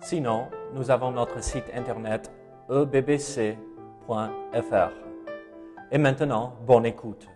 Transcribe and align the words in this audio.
Sinon, 0.00 0.46
nous 0.74 0.90
avons 0.90 1.10
notre 1.10 1.42
site 1.42 1.64
internet 1.74 2.30
ebbc.fr. 2.70 3.56
Et 5.90 5.98
maintenant, 5.98 6.54
bonne 6.66 6.86
écoute. 6.86 7.26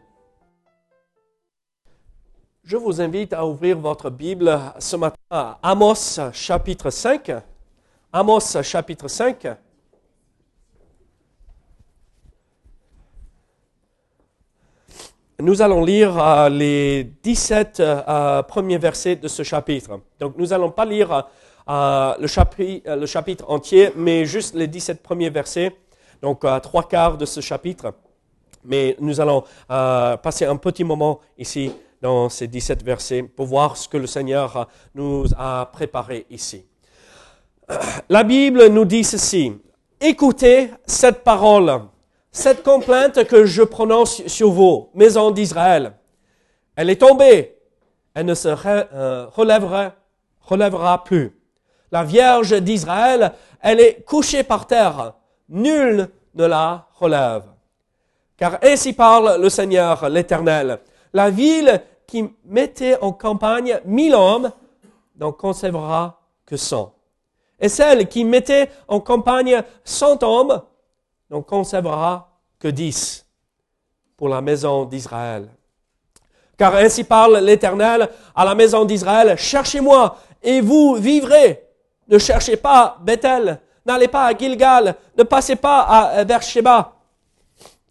Je 2.62 2.76
vous 2.76 3.00
invite 3.00 3.32
à 3.32 3.44
ouvrir 3.44 3.78
votre 3.78 4.10
Bible 4.10 4.58
ce 4.78 4.94
matin 4.94 5.16
à 5.30 5.58
Amos 5.62 6.20
chapitre 6.32 6.90
5. 6.90 7.32
Amos 8.12 8.62
chapitre 8.62 9.08
5. 9.08 9.48
Nous 15.40 15.60
allons 15.60 15.84
lire 15.84 16.16
euh, 16.22 16.48
les 16.48 17.02
17 17.02 17.80
euh, 17.80 18.42
premiers 18.44 18.78
versets 18.78 19.16
de 19.16 19.26
ce 19.26 19.42
chapitre. 19.42 19.98
Donc 20.20 20.36
nous 20.38 20.46
n'allons 20.46 20.70
pas 20.70 20.84
lire 20.84 21.26
euh, 21.68 22.14
le, 22.18 23.06
chapitre, 23.06 23.50
entier, 23.50 23.92
mais 23.96 24.24
juste 24.24 24.54
les 24.54 24.66
17 24.66 25.02
premiers 25.02 25.30
versets, 25.30 25.76
donc 26.20 26.44
trois 26.62 26.88
quarts 26.88 27.16
de 27.16 27.24
ce 27.24 27.40
chapitre. 27.40 27.94
Mais 28.64 28.96
nous 29.00 29.20
allons 29.20 29.42
passer 29.68 30.44
un 30.44 30.56
petit 30.56 30.84
moment 30.84 31.18
ici 31.36 31.72
dans 32.00 32.28
ces 32.28 32.46
17 32.46 32.84
versets 32.84 33.22
pour 33.24 33.46
voir 33.46 33.76
ce 33.76 33.88
que 33.88 33.96
le 33.96 34.06
Seigneur 34.06 34.68
nous 34.94 35.26
a 35.36 35.66
préparé 35.72 36.26
ici. 36.30 36.64
La 38.08 38.22
Bible 38.22 38.66
nous 38.68 38.84
dit 38.84 39.02
ceci. 39.02 39.52
Écoutez 40.00 40.70
cette 40.86 41.24
parole 41.24 41.80
cette 42.34 42.62
complainte 42.62 43.24
que 43.24 43.44
je 43.44 43.62
prononce 43.62 44.26
sur 44.26 44.50
vous, 44.50 44.88
maison 44.94 45.30
d'Israël, 45.30 45.92
elle 46.74 46.88
est 46.88 46.96
tombée, 46.96 47.58
elle 48.14 48.24
ne 48.24 48.32
se 48.34 48.48
euh, 48.48 49.26
relèvera 49.28 51.04
plus. 51.04 51.30
La 51.92 52.04
Vierge 52.04 52.60
d'Israël, 52.62 53.32
elle 53.60 53.80
est 53.80 54.02
couchée 54.04 54.42
par 54.42 54.66
terre, 54.66 55.12
nul 55.50 56.08
ne 56.34 56.44
la 56.46 56.88
relève. 56.94 57.44
Car 58.38 58.58
ainsi 58.62 58.94
parle 58.94 59.38
le 59.40 59.50
Seigneur 59.50 60.08
l'Éternel. 60.08 60.80
La 61.12 61.28
ville 61.28 61.82
qui 62.06 62.28
mettait 62.46 62.98
en 63.00 63.12
campagne 63.12 63.78
mille 63.84 64.14
hommes 64.14 64.50
n'en 65.16 65.32
conservera 65.32 66.22
que 66.46 66.56
cent. 66.56 66.94
Et 67.60 67.68
celle 67.68 68.08
qui 68.08 68.24
mettait 68.24 68.70
en 68.88 68.98
campagne 68.98 69.62
cent 69.84 70.20
hommes 70.22 70.62
n'en 71.30 71.42
conservera 71.42 72.30
que 72.58 72.68
dix 72.68 73.26
pour 74.16 74.30
la 74.30 74.40
maison 74.40 74.86
d'Israël. 74.86 75.48
Car 76.56 76.74
ainsi 76.74 77.04
parle 77.04 77.36
l'Éternel 77.38 78.08
à 78.34 78.44
la 78.46 78.54
maison 78.54 78.86
d'Israël, 78.86 79.36
cherchez-moi 79.36 80.16
et 80.42 80.62
vous 80.62 80.94
vivrez. 80.94 81.62
Ne 82.12 82.18
cherchez 82.18 82.58
pas 82.58 82.98
Bethel, 83.00 83.58
n'allez 83.86 84.06
pas 84.06 84.26
à 84.26 84.36
Gilgal, 84.36 84.96
ne 85.16 85.22
passez 85.22 85.56
pas 85.56 85.80
à 85.80 86.24
Beersheba, 86.24 86.94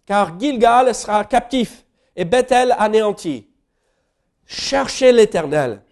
car 0.06 0.38
Gilgal 0.38 0.94
sera 0.94 1.24
captif 1.24 1.84
et 2.14 2.24
Bethel 2.24 2.72
anéanti. 2.78 3.50
Cherchez 4.46 5.10
l'Éternel 5.10 5.82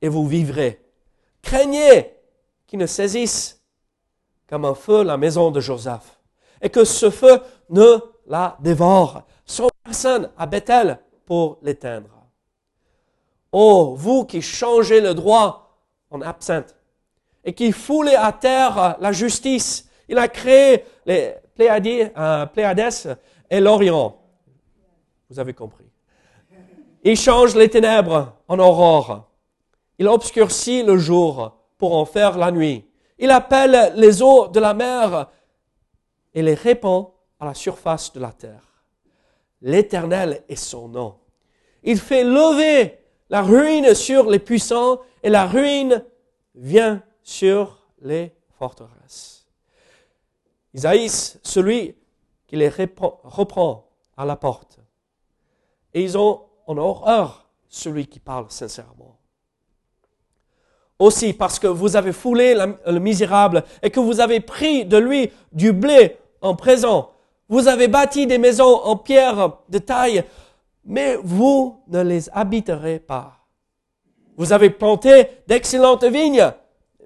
et 0.00 0.08
vous 0.08 0.26
vivrez. 0.26 0.82
Craignez 1.42 2.14
qu'il 2.66 2.78
ne 2.78 2.86
saisisse 2.86 3.62
comme 4.48 4.64
un 4.64 4.74
feu 4.74 5.04
la 5.04 5.18
maison 5.18 5.50
de 5.50 5.60
Joseph 5.60 6.18
et 6.62 6.70
que 6.70 6.84
ce 6.84 7.10
feu 7.10 7.38
ne 7.68 7.98
la 8.26 8.56
dévore, 8.60 9.24
sans 9.44 9.68
personne 9.84 10.30
à 10.38 10.46
Bethel 10.46 10.98
pour 11.26 11.58
l'éteindre. 11.60 12.08
Oh, 13.52 13.94
vous 13.94 14.24
qui 14.24 14.40
changez 14.40 15.02
le 15.02 15.12
droit 15.12 15.82
en 16.10 16.22
absinthe 16.22 16.74
et 17.44 17.52
qui 17.52 17.72
foulez 17.72 18.14
à 18.14 18.32
terre 18.32 18.96
la 19.00 19.12
justice, 19.12 19.88
il 20.08 20.18
a 20.18 20.28
créé 20.28 20.84
les 21.06 21.34
euh, 21.60 22.46
Pléiades 22.46 23.18
et 23.50 23.60
l'Orient. 23.60 24.16
Vous 25.30 25.38
avez 25.38 25.52
compris. 25.52 25.84
Il 27.02 27.16
change 27.16 27.54
les 27.54 27.68
ténèbres 27.68 28.34
en 28.48 28.58
aurore. 28.58 29.30
Il 29.98 30.08
obscurcit 30.08 30.82
le 30.82 30.96
jour 30.96 31.56
pour 31.78 31.96
en 31.96 32.04
faire 32.04 32.38
la 32.38 32.50
nuit. 32.50 32.84
Il 33.18 33.30
appelle 33.30 33.92
les 33.96 34.22
eaux 34.22 34.48
de 34.48 34.58
la 34.58 34.74
mer 34.74 35.30
et 36.32 36.42
les 36.42 36.54
répand 36.54 37.08
à 37.38 37.46
la 37.46 37.54
surface 37.54 38.12
de 38.12 38.20
la 38.20 38.32
terre. 38.32 38.84
L'Éternel 39.60 40.42
est 40.48 40.56
son 40.56 40.88
nom. 40.88 41.16
Il 41.82 41.98
fait 41.98 42.24
lever 42.24 42.98
la 43.30 43.42
ruine 43.42 43.94
sur 43.94 44.28
les 44.28 44.38
puissants 44.38 45.00
et 45.22 45.30
la 45.30 45.46
ruine 45.46 46.04
vient 46.54 47.02
sur 47.24 47.78
les 48.02 48.32
forteresses. 48.58 49.46
Isaïe, 50.74 51.08
celui 51.08 51.96
qui 52.46 52.56
les 52.56 52.68
reprend 52.68 53.88
à 54.16 54.24
la 54.24 54.36
porte. 54.36 54.78
Et 55.92 56.02
ils 56.02 56.18
ont 56.18 56.42
en 56.66 56.76
horreur 56.76 57.48
celui 57.68 58.06
qui 58.06 58.20
parle 58.20 58.46
sincèrement. 58.50 59.18
Aussi 60.98 61.32
parce 61.32 61.58
que 61.58 61.66
vous 61.66 61.96
avez 61.96 62.12
foulé 62.12 62.54
le 62.54 62.98
misérable 62.98 63.64
et 63.82 63.90
que 63.90 64.00
vous 64.00 64.20
avez 64.20 64.40
pris 64.40 64.84
de 64.84 64.96
lui 64.96 65.32
du 65.50 65.72
blé 65.72 66.18
en 66.40 66.54
présent. 66.54 67.10
Vous 67.48 67.66
avez 67.68 67.88
bâti 67.88 68.26
des 68.26 68.38
maisons 68.38 68.80
en 68.84 68.96
pierre 68.96 69.58
de 69.68 69.78
taille, 69.78 70.24
mais 70.84 71.16
vous 71.22 71.82
ne 71.88 72.02
les 72.02 72.28
habiterez 72.30 73.00
pas. 73.00 73.38
Vous 74.36 74.52
avez 74.52 74.70
planté 74.70 75.28
d'excellentes 75.46 76.04
vignes, 76.04 76.52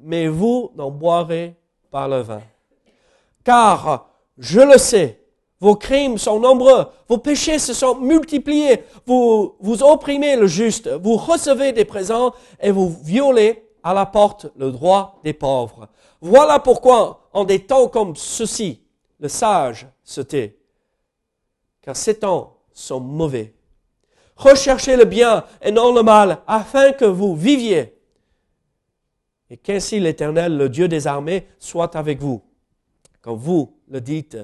mais 0.02 0.28
vous 0.28 0.70
n'en 0.76 0.90
boirez 0.90 1.54
pas 1.90 2.08
le 2.08 2.20
vin. 2.20 2.42
Car, 3.44 4.08
je 4.36 4.60
le 4.60 4.78
sais, 4.78 5.20
vos 5.60 5.74
crimes 5.74 6.18
sont 6.18 6.38
nombreux, 6.38 6.86
vos 7.08 7.18
péchés 7.18 7.58
se 7.58 7.72
sont 7.72 7.96
multipliés, 7.96 8.84
vous, 9.06 9.56
vous 9.60 9.82
opprimez 9.82 10.36
le 10.36 10.46
juste, 10.46 10.88
vous 10.88 11.16
recevez 11.16 11.72
des 11.72 11.84
présents 11.84 12.32
et 12.60 12.70
vous 12.70 12.96
violez 13.02 13.64
à 13.82 13.94
la 13.94 14.06
porte 14.06 14.46
le 14.56 14.70
droit 14.70 15.18
des 15.24 15.32
pauvres. 15.32 15.88
Voilà 16.20 16.58
pourquoi, 16.58 17.28
en 17.32 17.44
des 17.44 17.60
temps 17.60 17.88
comme 17.88 18.14
ceux-ci, 18.14 18.82
le 19.18 19.28
sage 19.28 19.86
se 20.04 20.20
tait, 20.20 20.58
car 21.82 21.96
ces 21.96 22.18
temps 22.18 22.58
sont 22.72 23.00
mauvais. 23.00 23.54
Recherchez 24.36 24.96
le 24.96 25.04
bien 25.04 25.44
et 25.60 25.72
non 25.72 25.92
le 25.92 26.02
mal, 26.02 26.38
afin 26.46 26.92
que 26.92 27.04
vous 27.04 27.34
viviez. 27.34 27.97
Et 29.50 29.56
qu'ainsi 29.56 29.98
l'Éternel, 30.00 30.56
le 30.56 30.68
Dieu 30.68 30.88
des 30.88 31.06
armées, 31.06 31.46
soit 31.58 31.96
avec 31.96 32.20
vous. 32.20 32.42
Quand 33.22 33.34
vous 33.34 33.78
le 33.88 34.00
dites, 34.00 34.36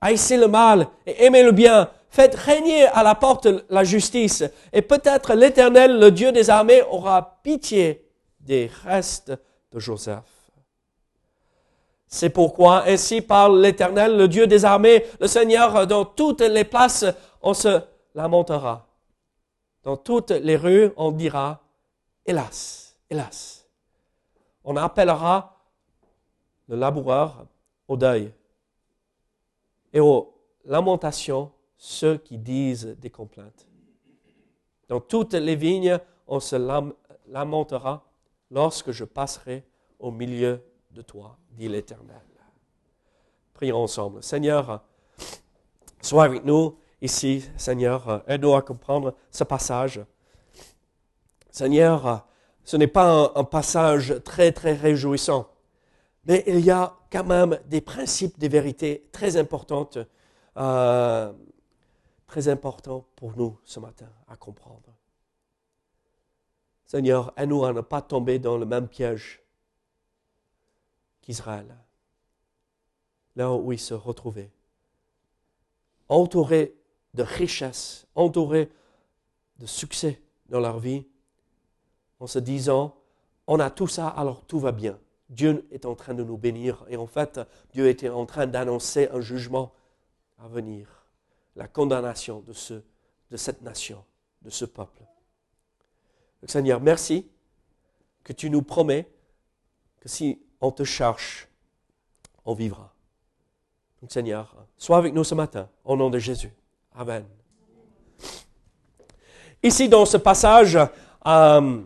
haïssez 0.00 0.36
le 0.36 0.48
mal 0.48 0.88
et 1.06 1.24
aimez 1.24 1.42
le 1.42 1.52
bien, 1.52 1.90
faites 2.10 2.34
régner 2.34 2.84
à 2.86 3.02
la 3.02 3.14
porte 3.14 3.48
la 3.70 3.84
justice, 3.84 4.44
et 4.72 4.82
peut-être 4.82 5.34
l'Éternel, 5.34 5.98
le 5.98 6.10
Dieu 6.10 6.32
des 6.32 6.50
armées, 6.50 6.82
aura 6.90 7.40
pitié 7.42 8.06
des 8.40 8.70
restes 8.84 9.32
de 9.72 9.78
Joseph. 9.78 10.24
C'est 12.06 12.30
pourquoi 12.30 12.84
ainsi 12.88 13.20
parle 13.20 13.60
l'Éternel, 13.60 14.16
le 14.16 14.26
Dieu 14.26 14.46
des 14.48 14.64
armées, 14.64 15.04
le 15.20 15.28
Seigneur, 15.28 15.86
dans 15.86 16.04
toutes 16.04 16.40
les 16.40 16.64
places, 16.64 17.04
on 17.40 17.54
se 17.54 17.80
lamentera. 18.14 18.88
Dans 19.84 19.96
toutes 19.96 20.32
les 20.32 20.56
rues, 20.56 20.90
on 20.96 21.12
dira, 21.12 21.62
hélas, 22.26 22.96
hélas. 23.08 23.59
On 24.64 24.76
appellera 24.76 25.56
le 26.68 26.76
laboureur 26.76 27.46
au 27.88 27.96
deuil 27.96 28.32
et 29.92 30.00
aux 30.00 30.32
lamentations 30.64 31.50
ceux 31.76 32.18
qui 32.18 32.38
disent 32.38 32.96
des 33.00 33.10
complaintes. 33.10 33.66
Dans 34.88 35.00
toutes 35.00 35.34
les 35.34 35.56
vignes, 35.56 35.98
on 36.26 36.40
se 36.40 36.56
lamentera 37.28 38.04
lorsque 38.50 38.90
je 38.90 39.04
passerai 39.04 39.64
au 39.98 40.10
milieu 40.10 40.62
de 40.90 41.02
toi, 41.02 41.36
dit 41.52 41.68
l'Éternel. 41.68 42.20
Prions 43.54 43.82
ensemble. 43.82 44.22
Seigneur, 44.22 44.82
sois 46.00 46.24
avec 46.24 46.44
nous 46.44 46.76
ici, 47.00 47.48
Seigneur. 47.56 48.22
Aide-nous 48.26 48.54
à 48.54 48.62
comprendre 48.62 49.14
ce 49.30 49.44
passage. 49.44 50.00
Seigneur, 51.50 52.26
ce 52.64 52.76
n'est 52.76 52.86
pas 52.86 53.32
un, 53.34 53.44
passage 53.44 54.22
très, 54.24 54.52
très 54.52 54.74
réjouissant. 54.74 55.48
Mais 56.24 56.44
il 56.46 56.60
y 56.60 56.70
a 56.70 56.96
quand 57.10 57.24
même 57.24 57.58
des 57.66 57.80
principes, 57.80 58.38
des 58.38 58.48
vérités 58.48 59.08
très 59.12 59.36
importantes, 59.36 59.98
euh, 60.56 61.32
très 62.26 62.48
importants 62.48 63.06
pour 63.16 63.36
nous 63.36 63.58
ce 63.64 63.80
matin 63.80 64.08
à 64.28 64.36
comprendre. 64.36 64.94
Seigneur, 66.86 67.32
aide-nous 67.36 67.64
à 67.64 67.72
ne 67.72 67.80
pas 67.80 68.02
tomber 68.02 68.38
dans 68.38 68.58
le 68.58 68.66
même 68.66 68.88
piège 68.88 69.42
qu'Israël, 71.22 71.76
là 73.36 73.52
où 73.52 73.72
il 73.72 73.78
se 73.78 73.94
retrouvait, 73.94 74.50
entouré 76.08 76.74
de 77.14 77.22
richesses, 77.22 78.06
entouré 78.14 78.70
de 79.58 79.66
succès 79.66 80.20
dans 80.48 80.60
leur 80.60 80.78
vie, 80.78 81.06
en 82.20 82.26
se 82.26 82.38
disant, 82.38 82.94
on 83.46 83.58
a 83.58 83.70
tout 83.70 83.88
ça, 83.88 84.08
alors 84.08 84.44
tout 84.44 84.60
va 84.60 84.72
bien. 84.72 84.98
Dieu 85.30 85.66
est 85.70 85.86
en 85.86 85.94
train 85.94 86.14
de 86.14 86.22
nous 86.22 86.36
bénir. 86.36 86.84
Et 86.88 86.96
en 86.96 87.06
fait, 87.06 87.40
Dieu 87.72 87.88
était 87.88 88.08
en 88.08 88.26
train 88.26 88.46
d'annoncer 88.46 89.08
un 89.12 89.20
jugement 89.20 89.72
à 90.38 90.48
venir, 90.48 90.88
la 91.56 91.66
condamnation 91.66 92.40
de, 92.40 92.52
ce, 92.52 92.74
de 93.30 93.36
cette 93.36 93.62
nation, 93.62 94.04
de 94.42 94.50
ce 94.50 94.64
peuple. 94.64 95.02
Seigneur, 96.46 96.80
merci 96.80 97.26
que 98.24 98.32
tu 98.32 98.50
nous 98.50 98.62
promets 98.62 99.10
que 100.00 100.08
si 100.08 100.40
on 100.60 100.70
te 100.70 100.84
cherche, 100.84 101.48
on 102.44 102.54
vivra. 102.54 102.94
Donc, 104.00 104.10
Seigneur, 104.10 104.56
sois 104.78 104.96
avec 104.96 105.12
nous 105.12 105.24
ce 105.24 105.34
matin, 105.34 105.68
au 105.84 105.96
nom 105.96 106.08
de 106.08 106.18
Jésus. 106.18 106.52
Amen. 106.94 107.24
Ici, 109.62 109.88
dans 109.88 110.06
ce 110.06 110.16
passage, 110.16 110.78
euh, 111.26 111.82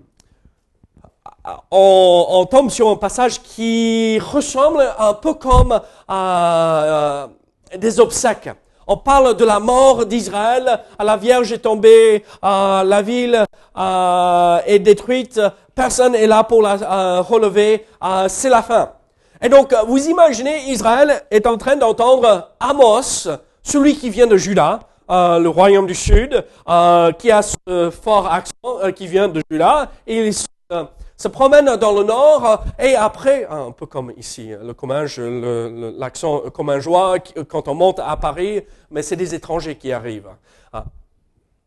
on, 1.71 2.47
tombe 2.51 2.71
sur 2.71 2.89
un 2.89 2.97
passage 2.97 3.43
qui 3.43 4.19
ressemble 4.19 4.85
un 4.99 5.15
peu 5.15 5.35
comme 5.35 5.81
à, 6.09 7.29
des 7.77 8.01
obsèques. 8.01 8.51
On 8.87 8.99
parle 8.99 9.37
de 9.37 9.45
la 9.45 9.61
mort 9.61 10.05
d'Israël, 10.05 10.81
la 11.03 11.17
Vierge 11.17 11.53
est 11.53 11.59
tombée, 11.59 12.25
la 12.43 13.03
ville 13.03 13.45
est 14.67 14.79
détruite, 14.79 15.41
personne 15.75 16.13
n'est 16.13 16.27
là 16.27 16.45
pour 16.45 16.61
la 16.63 17.23
relever, 17.23 17.87
c'est 18.29 18.51
la 18.51 18.63
fin. 18.63 18.91
Et 19.43 19.49
donc, 19.49 19.75
vous 19.87 20.09
imaginez, 20.09 20.71
Israël 20.71 21.23
est 21.31 21.47
en 21.47 21.59
train 21.59 21.77
d'entendre 21.77 22.51
Amos, 22.61 23.29
celui 23.63 23.97
qui 23.97 24.11
vient 24.11 24.27
de 24.27 24.37
Juda, 24.37 24.81
euh, 25.11 25.39
le 25.39 25.51
royaume 25.51 25.87
du 25.87 25.95
Sud, 25.95 26.45
euh, 26.67 27.13
qui 27.13 27.31
a 27.31 27.43
ce 27.43 27.91
fort 27.91 28.33
accent 28.33 28.53
euh, 28.65 28.91
qui 28.91 29.07
vient 29.07 29.29
de 29.29 29.43
Juda, 29.51 29.91
et 30.07 30.31
se 31.25 31.29
promène 31.29 31.77
dans 31.77 31.93
le 31.93 32.05
nord 32.05 32.65
et 32.79 32.95
après, 32.97 33.47
un 33.49 33.71
peu 33.71 33.87
comme 33.87 34.13
ici, 34.19 34.53
le 34.63 34.75
Comminges, 34.75 35.19
l'accent 35.99 36.41
commingeois, 36.53 37.17
quand 37.49 37.67
on 37.67 37.75
monte 37.75 37.99
à 37.99 38.15
Paris, 38.19 38.61
mais 38.91 39.01
c'est 39.01 39.17
des 39.17 39.35
étrangers 39.35 39.77
qui 39.77 39.91
arrivent. 39.91 40.35
Ah. 40.71 40.85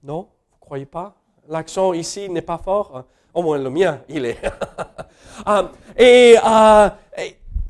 Non 0.04 0.28
Vous 0.52 0.60
croyez 0.60 0.86
pas? 0.86 1.16
L'accent 1.50 1.94
ici 1.94 2.30
n'est 2.30 2.44
pas 2.44 2.60
fort 2.60 3.06
Au 3.34 3.42
moins 3.42 3.58
le 3.58 3.72
mien, 3.72 4.00
il 4.10 4.26
est. 4.26 4.38
Ah. 5.46 5.72
et, 5.98 6.36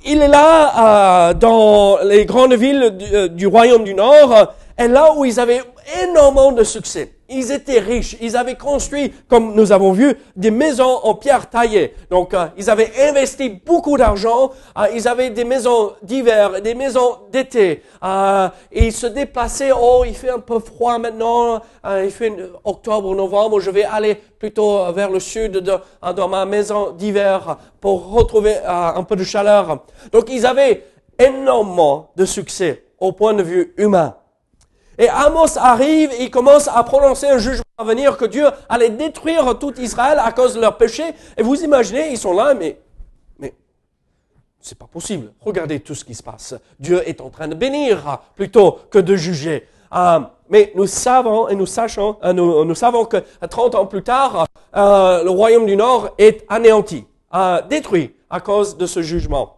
il 0.06 0.22
est 0.22 0.28
là 0.28 1.34
dans 1.34 2.00
les 2.04 2.26
grandes 2.26 2.54
villes 2.54 2.98
du, 2.98 3.30
du 3.30 3.48
royaume 3.48 3.84
du 3.84 3.94
Nord 3.94 4.54
et 4.78 4.88
là 4.88 5.14
où 5.16 5.26
ils 5.26 5.40
avaient 5.40 5.64
énormément 6.04 6.52
de 6.52 6.64
succès. 6.64 7.17
Ils 7.30 7.52
étaient 7.52 7.80
riches. 7.80 8.16
Ils 8.22 8.38
avaient 8.38 8.56
construit, 8.56 9.14
comme 9.28 9.54
nous 9.54 9.72
avons 9.74 9.92
vu, 9.92 10.16
des 10.36 10.52
maisons 10.52 11.00
en 11.04 11.14
pierre 11.14 11.50
taillée. 11.50 11.94
Donc, 12.10 12.34
euh, 12.34 12.48
ils 12.58 12.70
avaient 12.70 12.92
investi 13.10 13.50
beaucoup 13.50 13.98
d'argent. 13.98 14.52
Euh, 14.78 14.86
ils 14.94 15.08
avaient 15.08 15.30
des 15.30 15.44
maisons 15.44 15.94
d'hiver, 16.02 16.62
des 16.62 16.74
maisons 16.74 17.18
d'été. 17.32 17.84
Euh, 18.04 18.48
ils 18.72 18.94
se 18.94 19.08
déplaçaient. 19.08 19.72
Oh, 19.78 20.04
il 20.06 20.16
fait 20.16 20.30
un 20.30 20.40
peu 20.40 20.60
froid 20.60 20.98
maintenant. 20.98 21.62
il 22.04 22.12
fait 22.12 22.34
octobre, 22.64 23.14
novembre. 23.14 23.60
Je 23.60 23.72
vais 23.72 23.84
aller 23.84 24.16
plutôt 24.16 24.92
vers 24.94 25.10
le 25.10 25.20
sud 25.20 25.64
dans 26.16 26.28
ma 26.28 26.46
maison 26.46 26.92
d'hiver 26.92 27.58
pour 27.82 28.12
retrouver 28.12 28.56
un 28.66 29.04
peu 29.04 29.16
de 29.16 29.24
chaleur. 29.24 29.84
Donc, 30.12 30.30
ils 30.30 30.46
avaient 30.46 30.86
énormément 31.20 32.12
de 32.16 32.26
succès 32.26 32.84
au 33.00 33.12
point 33.12 33.34
de 33.34 33.44
vue 33.44 33.74
humain. 33.78 34.16
Et 34.98 35.10
Amos 35.10 35.58
arrive 35.58 36.12
il 36.20 36.32
commence 36.32 36.68
à 36.68 36.84
prononcer 36.84 37.28
un 37.28 37.38
jugement 37.38 37.64
à 37.78 37.84
venir 37.84 38.18
que 38.18 38.26
Dieu 38.26 38.48
allait 38.68 38.90
détruire 38.90 39.58
tout 39.60 39.80
Israël 39.80 40.20
à 40.20 40.32
cause 40.32 40.56
de 40.56 40.62
leur 40.62 40.78
péché. 40.78 41.04
Et 41.38 41.44
vous 41.44 41.62
imaginez, 41.64 42.10
ils 42.12 42.18
sont 42.18 42.34
là, 42.34 42.56
mais, 42.56 42.80
mais, 43.38 43.54
c'est 44.60 44.78
pas 44.78 44.88
possible. 44.88 45.32
Regardez 45.42 45.80
tout 45.80 45.94
ce 45.94 46.04
qui 46.04 46.16
se 46.16 46.24
passe. 46.24 46.56
Dieu 46.80 47.08
est 47.08 47.22
en 47.22 47.30
train 47.30 47.48
de 47.48 47.54
bénir 47.54 48.20
plutôt 48.36 48.80
que 48.90 48.98
de 48.98 49.16
juger. 49.16 49.68
Euh, 49.94 50.20
mais 50.50 50.72
nous 50.76 50.88
savons 50.88 51.48
et 51.50 51.56
nous 51.56 51.66
sachons, 51.66 52.18
euh, 52.24 52.34
nous, 52.34 52.76
savons 52.76 53.06
que 53.06 53.18
30 53.48 53.76
ans 53.76 53.86
plus 53.86 54.04
tard, 54.04 54.48
euh, 54.76 55.24
le 55.24 55.30
royaume 55.30 55.66
du 55.66 55.76
Nord 55.76 56.10
est 56.18 56.46
anéanti, 56.50 57.06
détruit 57.70 58.16
à 58.30 58.40
cause 58.40 58.78
de 58.78 58.86
ce 58.86 59.02
jugement 59.02 59.57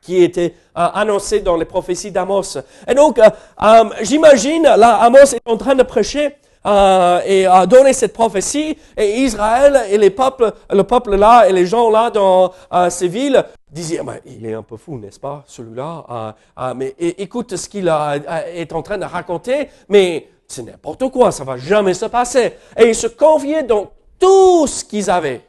qui 0.00 0.22
était 0.22 0.54
euh, 0.76 0.88
annoncé 0.94 1.40
dans 1.40 1.56
les 1.56 1.64
prophéties 1.64 2.10
d'Amos. 2.10 2.58
Et 2.88 2.94
donc, 2.94 3.18
euh, 3.18 3.28
euh, 3.62 3.84
j'imagine, 4.02 4.62
là, 4.62 4.96
Amos 5.02 5.34
est 5.34 5.46
en 5.46 5.56
train 5.56 5.74
de 5.74 5.82
prêcher 5.82 6.36
et 6.66 7.44
à 7.44 7.66
donner 7.66 7.92
cette 7.92 8.14
prophétie, 8.14 8.78
et 8.96 9.20
Israël 9.20 9.82
et 9.90 9.98
les 9.98 10.08
peuples, 10.08 10.50
le 10.70 10.82
peuple 10.82 11.14
là 11.14 11.46
et 11.46 11.52
les 11.52 11.66
gens 11.66 11.90
là 11.90 12.08
dans 12.08 12.52
ces 12.88 13.06
villes 13.06 13.44
disaient, 13.70 14.00
ah, 14.00 14.14
il 14.24 14.46
est 14.46 14.54
un 14.54 14.62
peu 14.62 14.78
fou, 14.78 14.98
n'est-ce 14.98 15.20
pas, 15.20 15.44
celui-là, 15.46 16.34
mais 16.74 16.94
écoute 16.98 17.54
ce 17.56 17.68
qu'il 17.68 17.86
est 17.86 18.72
en 18.72 18.80
train 18.80 18.96
de 18.96 19.04
raconter, 19.04 19.68
mais 19.90 20.26
c'est 20.48 20.62
n'importe 20.62 21.06
quoi, 21.10 21.32
ça 21.32 21.44
va 21.44 21.58
jamais 21.58 21.92
se 21.92 22.06
passer. 22.06 22.54
Et 22.78 22.88
ils 22.88 22.94
se 22.94 23.08
confiaient 23.08 23.64
dans 23.64 23.90
tout 24.18 24.66
ce 24.66 24.84
qu'ils 24.86 25.10
avaient. 25.10 25.42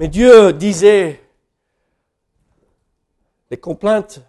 Mais 0.00 0.08
Dieu 0.08 0.54
disait, 0.54 1.20
les 3.50 3.58
complaintes 3.58 4.22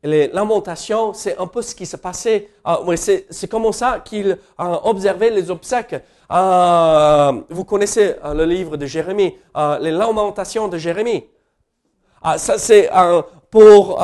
et 0.00 0.06
les 0.06 0.28
lamentations, 0.28 1.14
c'est 1.14 1.36
un 1.36 1.48
peu 1.48 1.62
ce 1.62 1.74
qui 1.74 1.84
se 1.84 1.96
passait. 1.96 2.48
Ah, 2.64 2.78
c'est 2.96 3.50
comme 3.50 3.72
ça 3.72 3.98
qu'il 4.04 4.38
a 4.56 4.86
observé 4.86 5.30
les 5.30 5.50
obsèques. 5.50 5.96
Ah, 6.28 7.32
vous 7.50 7.64
connaissez 7.64 8.14
ah, 8.22 8.34
le 8.34 8.44
livre 8.44 8.76
de 8.76 8.86
Jérémie, 8.86 9.34
les 9.80 9.90
lamentations 9.90 10.68
de 10.68 10.78
Jérémie. 10.78 11.24
ça, 12.36 12.56
c'est 12.56 12.88
pour 13.50 14.00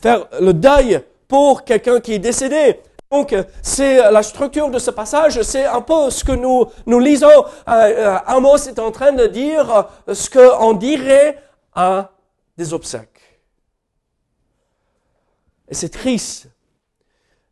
faire 0.00 0.26
le 0.40 0.52
deuil 0.52 1.00
pour 1.28 1.62
quelqu'un 1.62 2.00
qui 2.00 2.14
est 2.14 2.18
décédé. 2.18 2.80
Donc, 3.10 3.34
c'est 3.62 4.10
la 4.10 4.22
structure 4.22 4.70
de 4.70 4.78
ce 4.78 4.90
passage, 4.90 5.40
c'est 5.40 5.64
un 5.64 5.80
peu 5.80 6.10
ce 6.10 6.22
que 6.22 6.32
nous, 6.32 6.66
nous 6.84 6.98
lisons. 6.98 7.26
Euh, 7.26 7.42
euh, 7.68 8.18
Amos 8.26 8.68
est 8.68 8.78
en 8.78 8.90
train 8.90 9.12
de 9.12 9.26
dire 9.26 9.88
ce 10.12 10.28
qu'on 10.28 10.74
dirait 10.74 11.42
à 11.74 12.10
des 12.56 12.74
obsèques. 12.74 13.40
Et 15.68 15.74
c'est 15.74 15.88
triste. 15.88 16.48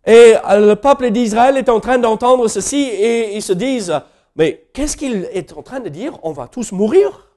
Et 0.05 0.35
euh, 0.37 0.69
le 0.69 0.77
peuple 0.77 1.11
d'Israël 1.11 1.57
est 1.57 1.71
en 1.71 1.81
train 1.81 1.99
d'entendre 1.99 2.49
ceci 2.49 2.83
et 2.83 3.35
ils 3.35 3.43
se 3.43 3.55
disent, 3.55 3.99
mais 4.35 4.69
qu'est-ce 4.75 4.97
qu'il 4.97 5.25
est 5.33 5.55
en 5.55 5.63
train 5.63 5.81
de 5.81 5.89
dire? 5.89 6.19
On 6.23 6.33
va 6.33 6.49
tous 6.49 6.73
mourir? 6.73 7.35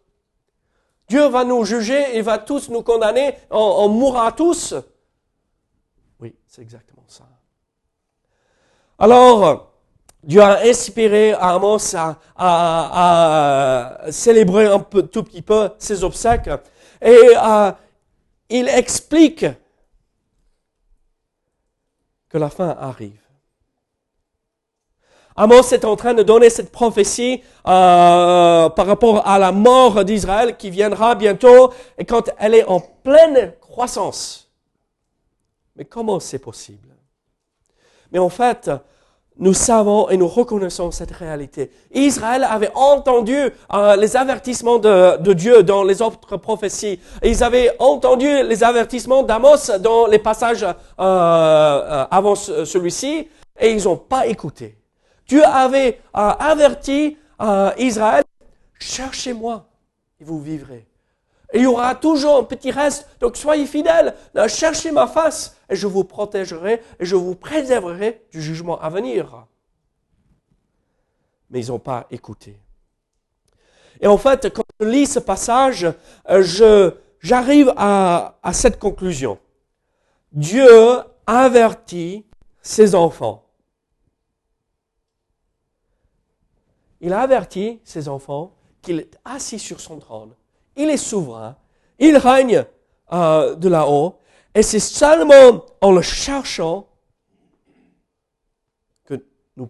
Dieu 1.08 1.26
va 1.28 1.46
nous 1.46 1.64
juger, 1.64 2.18
il 2.18 2.24
va 2.24 2.38
tous 2.38 2.70
nous 2.70 2.84
condamner, 2.84 3.34
on, 3.50 3.58
on 3.58 3.88
mourra 3.88 4.32
tous? 4.34 4.76
Oui, 6.20 6.36
c'est 6.46 6.62
exactement. 6.62 6.99
Alors, 9.02 9.72
Dieu 10.22 10.42
a 10.42 10.60
inspiré 10.64 11.34
Amos 11.40 11.96
à, 12.36 13.98
célébrer 14.12 14.66
un 14.66 14.80
tout 14.80 15.24
petit 15.24 15.42
peu 15.42 15.70
ses 15.78 16.04
obsèques. 16.04 16.50
Et 17.02 17.18
euh, 17.42 17.72
il 18.50 18.68
explique 18.68 19.46
que 22.28 22.38
la 22.38 22.50
fin 22.50 22.76
arrive. 22.78 23.22
Amos 25.38 25.72
est 25.72 25.86
en 25.86 25.96
train 25.96 26.14
de 26.14 26.22
donner 26.24 26.50
cette 26.50 26.70
prophétie 26.70 27.42
euh, 27.66 28.68
par 28.70 28.86
rapport 28.86 29.26
à 29.26 29.40
la 29.40 29.54
mort 29.54 30.04
d'Israël 30.04 30.58
qui 30.58 30.70
viendra 30.70 31.16
bientôt 31.16 31.72
et 31.98 32.04
quand 32.04 32.30
elle 32.38 32.56
est 32.56 32.66
en 32.66 32.82
pleine 32.82 33.54
croissance. 33.62 34.52
Mais 35.78 35.86
comment 35.86 36.20
c'est 36.20 36.40
possible? 36.40 36.89
Mais 38.12 38.20
en 38.20 38.30
fait, 38.30 38.70
nous 39.40 39.54
savons 39.54 40.10
et 40.10 40.18
nous 40.18 40.28
reconnaissons 40.28 40.92
cette 40.92 41.12
réalité. 41.12 41.72
Israël 41.94 42.44
avait 42.44 42.72
entendu 42.76 43.38
euh, 43.74 43.96
les 43.96 44.18
avertissements 44.18 44.80
de, 44.80 45.34
Dieu 45.34 45.64
dans 45.64 45.84
les 45.84 46.02
autres 46.02 46.38
prophéties. 46.38 47.00
Ils 47.24 47.44
avaient 47.44 47.74
entendu 47.80 48.28
les 48.44 48.64
avertissements 48.64 49.24
d'Amos 49.24 49.78
dans 49.80 50.08
les 50.08 50.20
passages 50.20 50.64
euh, 50.64 50.74
euh, 51.00 52.06
avant 52.12 52.36
celui-ci 52.36 53.30
et 53.60 53.72
ils 53.72 53.84
n'ont 53.86 53.98
pas 53.98 54.28
écouté. 54.28 54.76
Dieu 55.28 55.44
avait 55.46 56.00
averti 56.14 57.18
Israël, 57.78 58.24
cherchez-moi 58.80 59.66
et 60.20 60.24
vous 60.24 60.42
vivrez. 60.42 60.89
Il 61.54 61.62
y 61.62 61.66
aura 61.66 61.96
toujours 61.96 62.38
un 62.38 62.44
petit 62.44 62.72
reste. 62.72 63.08
Donc 63.20 63.36
soyez 63.36 63.66
fidèles, 63.66 64.16
cherchez 64.48 64.92
ma 64.92 65.08
face 65.08 65.58
et 65.70 65.76
je 65.76 65.88
vous 65.88 66.04
protégerai 66.04 66.82
et 67.00 67.06
je 67.06 67.16
vous 67.16 67.36
préserverai 67.36 68.26
du 68.32 68.42
jugement 68.42 68.80
à 68.80 68.90
venir. 68.90 69.46
Mais 71.50 71.66
ils 71.66 71.70
n'ont 71.70 71.80
pas 71.80 72.06
écouté. 72.12 72.60
Et 74.00 74.08
en 74.08 74.18
fait, 74.18 74.54
quand 74.54 74.64
je 74.80 74.86
lis 74.86 75.08
ce 75.08 75.20
passage, 75.20 75.88
euh, 76.30 76.92
j'arrive 77.20 77.74
à, 77.76 78.36
cette 78.54 78.80
conclusion. 78.80 79.40
Dieu 80.32 81.00
avertit 81.26 82.26
ses 82.62 82.96
enfants. 82.96 83.46
Il 87.02 87.14
a 87.14 87.22
averti 87.22 87.80
ses 87.84 88.08
enfants 88.08 88.54
qu'il 88.82 89.00
est 89.00 89.18
assis 89.26 89.60
sur 89.60 89.80
son 89.80 90.00
trône. 90.00 90.34
Il 90.80 90.90
est 90.90 90.96
souverain. 90.96 91.58
Il 92.00 92.16
règne 92.16 92.66
euh, 93.12 93.54
de 93.56 93.68
là-haut. 93.68 94.18
Et 94.56 94.64
c'est 94.64 94.80
seulement 94.80 95.66
en 95.82 95.92
le 95.92 96.02
cherchant 96.02 96.88
que 99.04 99.22
nous 99.58 99.70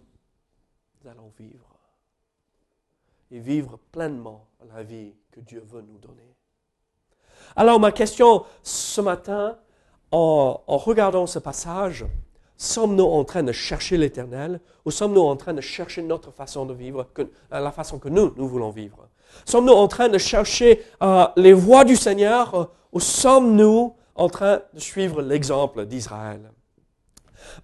allons 1.04 1.32
vivre. 1.36 1.76
Et 3.32 3.40
vivre 3.40 3.76
pleinement 3.90 4.46
la 4.72 4.84
vie 4.84 5.12
que 5.32 5.40
Dieu 5.40 5.64
veut 5.66 5.82
nous 5.82 5.98
donner. 5.98 6.36
Alors 7.56 7.80
ma 7.80 7.90
question 7.90 8.44
ce 8.62 9.00
matin, 9.00 9.58
en, 10.12 10.62
en 10.64 10.76
regardant 10.76 11.26
ce 11.26 11.40
passage, 11.40 12.04
sommes-nous 12.60 13.06
en 13.06 13.24
train 13.24 13.42
de 13.42 13.52
chercher 13.52 13.96
l'éternel 13.96 14.60
ou 14.84 14.90
sommes-nous 14.90 15.22
en 15.22 15.34
train 15.34 15.54
de 15.54 15.62
chercher 15.62 16.02
notre 16.02 16.30
façon 16.30 16.66
de 16.66 16.74
vivre, 16.74 17.08
que, 17.14 17.22
la 17.50 17.72
façon 17.72 17.98
que 17.98 18.10
nous, 18.10 18.34
nous 18.36 18.46
voulons 18.46 18.70
vivre? 18.70 19.08
Sommes-nous 19.46 19.72
en 19.72 19.88
train 19.88 20.08
de 20.08 20.18
chercher 20.18 20.84
euh, 21.02 21.26
les 21.36 21.54
voies 21.54 21.84
du 21.84 21.96
Seigneur 21.96 22.54
euh, 22.54 22.64
ou 22.92 23.00
sommes-nous 23.00 23.94
en 24.14 24.28
train 24.28 24.60
de 24.74 24.78
suivre 24.80 25.22
l'exemple 25.22 25.86
d'Israël? 25.86 26.52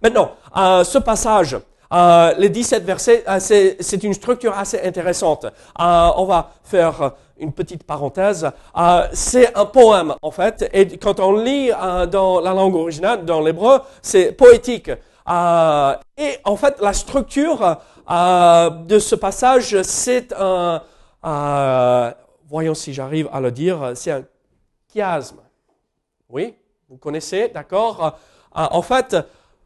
Maintenant, 0.01 0.31
euh, 0.57 0.83
ce 0.83 0.97
passage, 0.97 1.55
les 1.91 2.49
17 2.49 2.83
versets, 2.83 3.23
c'est 3.39 4.03
une 4.03 4.13
structure 4.13 4.57
assez 4.57 4.81
intéressante. 4.81 5.45
on 5.79 6.25
va 6.25 6.51
faire 6.63 7.13
une 7.39 7.53
petite 7.53 7.83
parenthèse. 7.83 8.49
c'est 9.13 9.55
un 9.55 9.65
poème, 9.65 10.15
en 10.21 10.31
fait, 10.31 10.69
et 10.73 10.97
quand 10.97 11.19
on 11.19 11.37
lit 11.37 11.71
dans 12.11 12.39
la 12.39 12.53
langue 12.53 12.75
originale, 12.75 13.25
dans 13.25 13.41
l'hébreu, 13.41 13.79
c'est 14.01 14.31
poétique. 14.31 14.89
et 14.89 16.31
en 16.43 16.55
fait, 16.55 16.75
la 16.81 16.93
structure 16.93 17.77
de 18.09 18.99
ce 18.99 19.15
passage, 19.15 19.81
c'est 19.81 20.33
un 20.33 20.81
euh, 21.25 22.11
voyons 22.47 22.73
si 22.73 22.93
j'arrive 22.93 23.29
à 23.31 23.41
le 23.41 23.51
dire, 23.51 23.91
c'est 23.95 24.11
un 24.11 24.23
chiasme. 24.91 25.39
Oui, 26.29 26.55
vous 26.89 26.97
connaissez, 26.97 27.49
d'accord 27.49 28.17
euh, 28.57 28.67
En 28.71 28.81
fait, 28.81 29.15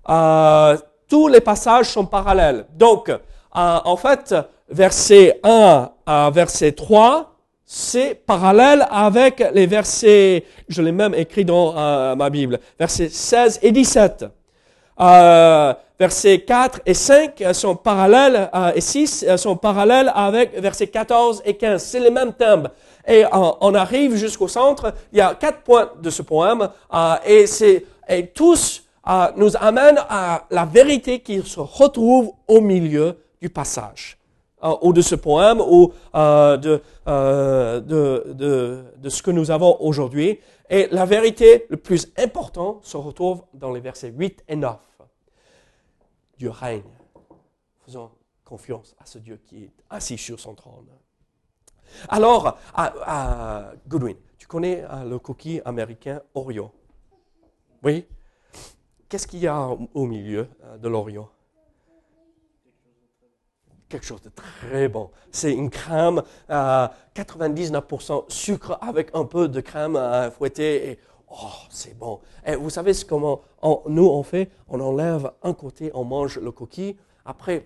euh, 0.09 0.77
tous 1.11 1.27
les 1.27 1.41
passages 1.41 1.89
sont 1.89 2.05
parallèles. 2.05 2.65
Donc, 2.73 3.11
en 3.51 3.97
fait, 3.97 4.33
verset 4.69 5.41
1 5.43 5.89
à 6.05 6.31
verset 6.33 6.71
3, 6.71 7.35
c'est 7.65 8.15
parallèle 8.15 8.87
avec 8.89 9.43
les 9.53 9.65
versets, 9.65 10.45
je 10.69 10.81
l'ai 10.81 10.93
même 10.93 11.13
écrit 11.13 11.43
dans 11.43 11.73
ma 12.15 12.29
Bible, 12.29 12.61
versets 12.79 13.09
16 13.09 13.59
et 13.61 13.73
17. 13.73 14.23
Euh, 15.01 15.73
versets 15.99 16.39
4 16.39 16.79
et 16.85 16.93
5 16.93 17.43
sont 17.51 17.75
parallèles, 17.75 18.49
euh, 18.55 18.71
et 18.73 18.79
6 18.79 19.25
euh, 19.27 19.35
sont 19.35 19.57
parallèles 19.57 20.13
avec 20.15 20.57
versets 20.59 20.87
14 20.87 21.41
et 21.43 21.55
15. 21.55 21.83
C'est 21.83 21.99
les 21.99 22.11
mêmes 22.11 22.31
thèmes. 22.31 22.69
Et 23.05 23.25
on 23.33 23.73
arrive 23.73 24.15
jusqu'au 24.15 24.47
centre. 24.47 24.93
Il 25.11 25.17
y 25.17 25.21
a 25.21 25.33
quatre 25.33 25.63
points 25.63 25.89
de 26.01 26.09
ce 26.11 26.21
poème, 26.21 26.69
et, 27.25 27.47
c'est, 27.47 27.83
et 28.07 28.27
tous 28.27 28.83
nous 29.35 29.55
amènent 29.57 29.99
à 30.09 30.45
la 30.51 30.65
vérité 30.65 31.19
qui 31.21 31.41
se 31.41 31.59
retrouve 31.59 32.31
au 32.47 32.61
milieu 32.61 33.17
du 33.41 33.49
passage 33.49 34.17
ou 34.81 34.93
de 34.93 35.01
ce 35.01 35.15
poème, 35.15 35.59
ou 35.59 35.91
de, 36.13 36.81
de, 37.07 38.83
de, 38.97 39.09
ce 39.09 39.23
que 39.23 39.31
nous 39.31 39.49
avons 39.49 39.75
aujourd'hui. 39.79 40.39
Et 40.69 40.87
la 40.91 41.05
vérité 41.05 41.65
le 41.69 41.77
plus 41.77 42.11
importante 42.17 42.85
se 42.85 42.95
retrouve 42.95 43.43
dans 43.53 43.73
les 43.73 43.79
versets 43.79 44.13
8 44.15 44.43
et 44.47 44.55
9. 44.55 44.77
Dieu 46.37 46.51
règne. 46.51 46.83
Faisons 47.85 48.11
confiance 48.51 48.95
à 48.99 49.05
ce 49.05 49.17
Dieu 49.17 49.39
qui 49.45 49.63
est 49.63 49.71
assis 49.89 50.17
sur 50.17 50.39
son 50.39 50.53
trône. 50.55 50.87
Alors, 52.09 52.57
à, 52.73 53.71
Goodwin, 53.87 54.17
tu 54.37 54.47
connais 54.47 54.83
euh, 54.83 55.03
le 55.05 55.19
cookie 55.19 55.61
américain 55.63 56.21
Oreo? 56.33 56.71
Oui? 57.83 58.05
Qu'est-ce 59.11 59.27
qu'il 59.27 59.39
y 59.39 59.47
a 59.47 59.67
au 59.93 60.05
milieu 60.05 60.47
euh, 60.63 60.77
de 60.77 60.87
l'Oreo 60.87 61.27
quelque 63.89 64.05
chose 64.05 64.21
de 64.21 64.29
très 64.29 64.87
bon. 64.87 65.09
C'est 65.31 65.51
une 65.51 65.69
crème 65.69 66.23
à 66.47 66.85
euh, 66.85 66.87
99% 67.21 68.23
sucre 68.29 68.77
avec 68.79 69.09
un 69.13 69.25
peu 69.25 69.49
de 69.49 69.59
crème 69.59 69.99
fouettée 70.31 70.91
et 70.91 70.99
Oh, 71.29 71.47
c'est 71.69 71.97
bon. 71.97 72.19
Vous 72.59 72.69
savez 72.69 72.93
comment 73.07 73.41
nous 73.87 74.07
on 74.07 74.23
fait? 74.23 74.49
On 74.69 74.79
enlève 74.79 75.31
un 75.43 75.53
côté, 75.53 75.91
on 75.93 76.05
mange 76.05 76.39
le 76.39 76.51
coquille. 76.51 76.95
Après, 77.25 77.65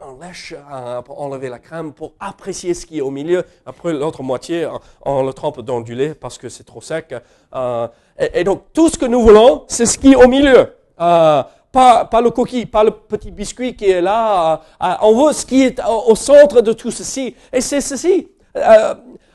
on 0.00 0.18
lèche 0.18 0.54
euh, 0.72 1.02
pour 1.02 1.20
enlever 1.20 1.48
la 1.48 1.58
crème 1.58 1.92
pour 1.92 2.14
apprécier 2.20 2.74
ce 2.74 2.86
qui 2.86 2.98
est 2.98 3.02
au 3.02 3.10
milieu. 3.10 3.44
Après, 3.66 3.92
l'autre 3.92 4.22
moitié, 4.22 4.68
on, 5.02 5.24
le 5.24 5.32
trempe 5.32 5.60
dans 5.60 5.80
du 5.80 5.94
lait 5.94 6.14
parce 6.14 6.38
que 6.38 6.48
c'est 6.48 6.64
trop 6.64 6.80
sec. 6.80 7.14
Euh, 7.54 7.88
et, 8.18 8.44
donc, 8.44 8.64
tout 8.72 8.88
ce 8.88 8.98
que 8.98 9.06
nous 9.06 9.20
voulons, 9.20 9.64
c'est 9.68 9.86
ce 9.86 9.98
qui 9.98 10.12
est 10.12 10.16
au 10.16 10.28
milieu. 10.28 10.74
Euh, 11.00 11.42
pas, 11.70 12.04
pas, 12.04 12.20
le 12.20 12.30
coquille, 12.30 12.66
pas 12.66 12.82
le 12.84 12.90
petit 12.90 13.30
biscuit 13.30 13.76
qui 13.76 13.90
est 13.90 14.00
là. 14.00 14.62
on 15.02 15.26
veut 15.26 15.32
ce 15.32 15.44
qui 15.44 15.64
est 15.64 15.80
au, 15.86 16.14
centre 16.14 16.60
de 16.60 16.72
tout 16.72 16.90
ceci. 16.90 17.34
Et 17.52 17.60
c'est 17.60 17.80
ceci 17.80 18.28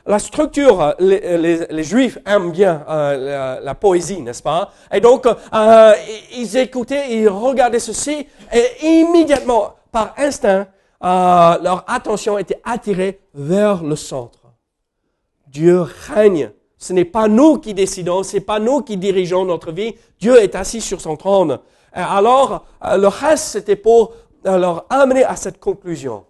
la 0.06 0.18
structure, 0.18 0.94
les, 0.98 1.82
Juifs 1.82 2.18
aiment 2.26 2.50
bien 2.52 2.84
euh, 2.88 3.60
la, 3.60 3.74
poésie, 3.74 4.20
n'est-ce 4.20 4.42
pas? 4.42 4.72
Et 4.92 5.00
donc, 5.00 5.26
euh, 5.26 5.92
ils 6.36 6.56
écoutaient, 6.56 7.16
ils 7.16 7.28
regardaient 7.28 7.78
ceci, 7.78 8.26
et 8.52 8.86
immédiatement, 8.86 9.74
par 9.90 10.14
instinct, 10.18 10.66
euh, 11.02 11.58
leur 11.62 11.84
attention 11.86 12.38
était 12.38 12.60
attirée 12.64 13.20
vers 13.34 13.82
le 13.82 13.96
centre. 13.96 14.40
Dieu 15.46 15.82
règne. 16.12 16.50
Ce 16.84 16.92
n'est 16.92 17.06
pas 17.06 17.28
nous 17.28 17.56
qui 17.56 17.72
décidons, 17.72 18.22
ce 18.22 18.34
n'est 18.34 18.42
pas 18.42 18.58
nous 18.58 18.82
qui 18.82 18.98
dirigeons 18.98 19.46
notre 19.46 19.72
vie. 19.72 19.94
Dieu 20.20 20.36
est 20.42 20.54
assis 20.54 20.82
sur 20.82 21.00
son 21.00 21.16
trône. 21.16 21.58
alors, 21.94 22.66
le 22.82 23.06
reste, 23.06 23.44
c'était 23.44 23.74
pour 23.74 24.12
leur 24.44 24.84
amener 24.90 25.24
à 25.24 25.34
cette 25.34 25.58
conclusion. 25.58 26.26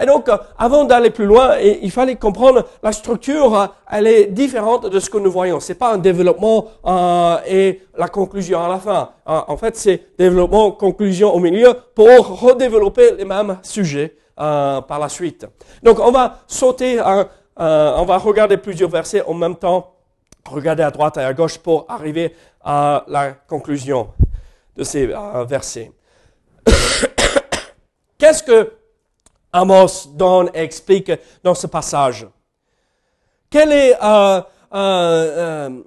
Et 0.00 0.06
donc, 0.06 0.30
euh, 0.30 0.38
avant 0.56 0.84
d'aller 0.84 1.10
plus 1.10 1.26
loin, 1.26 1.58
il 1.58 1.90
fallait 1.90 2.16
comprendre 2.16 2.64
la 2.82 2.92
structure, 2.92 3.54
euh, 3.54 3.66
elle 3.90 4.06
est 4.06 4.26
différente 4.28 4.86
de 4.86 4.98
ce 4.98 5.10
que 5.10 5.18
nous 5.18 5.30
voyons. 5.30 5.60
C'est 5.60 5.74
pas 5.74 5.92
un 5.92 5.98
développement 5.98 6.68
euh, 6.86 7.36
et 7.46 7.82
la 7.94 8.08
conclusion 8.08 8.64
à 8.64 8.68
la 8.68 8.78
fin. 8.78 9.10
en 9.26 9.56
fait, 9.58 9.76
c'est 9.76 10.16
développement, 10.18 10.70
conclusion 10.70 11.34
au 11.34 11.38
milieu 11.38 11.74
pour 11.94 12.40
redévelopper 12.40 13.12
les 13.18 13.26
mêmes 13.26 13.58
sujets 13.62 14.16
par 14.36 14.98
la 14.98 15.10
suite. 15.10 15.46
Donc, 15.82 15.98
on 15.98 16.12
va 16.12 16.38
sauter, 16.46 16.98
on 17.58 18.04
va 18.04 18.18
regarder 18.18 18.56
plusieurs 18.56 18.88
versets 18.88 19.22
en 19.26 19.34
même 19.34 19.56
temps, 19.56 19.97
regarder 20.46 20.82
à 20.82 20.90
droite 20.90 21.16
et 21.16 21.20
à 21.20 21.32
gauche 21.34 21.58
pour 21.58 21.86
arriver 21.88 22.34
à 22.62 23.04
la 23.08 23.32
conclusion 23.32 24.12
de 24.76 24.84
ces 24.84 25.06
versets. 25.46 25.92
Qu'est-ce 28.18 28.42
que 28.42 28.72
Amos 29.52 30.08
donne 30.14 30.50
et 30.54 30.62
explique 30.62 31.12
dans 31.42 31.54
ce 31.54 31.66
passage? 31.66 32.26
Quelle 33.50 33.72
est, 33.72 33.94
euh, 34.02 34.42
euh, 34.74 35.80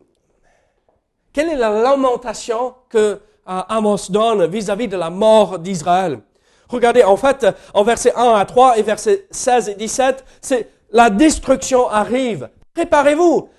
euh, 1.35 1.55
la 1.55 1.69
lamentation 1.69 2.73
que 2.89 3.19
Amos 3.45 4.09
donne 4.09 4.45
vis-à-vis 4.47 4.87
de 4.87 4.97
la 4.97 5.09
mort 5.09 5.59
d'Israël? 5.59 6.19
Regardez, 6.69 7.03
en 7.03 7.17
fait, 7.17 7.45
en 7.73 7.83
versets 7.83 8.13
1 8.15 8.33
à 8.33 8.45
3 8.45 8.77
et 8.77 8.81
versets 8.81 9.27
16 9.29 9.69
et 9.69 9.75
17, 9.75 10.25
c'est 10.41 10.69
la 10.91 11.09
destruction 11.09 11.89
arrive. 11.89 12.49
Préparez-vous, 12.73 13.49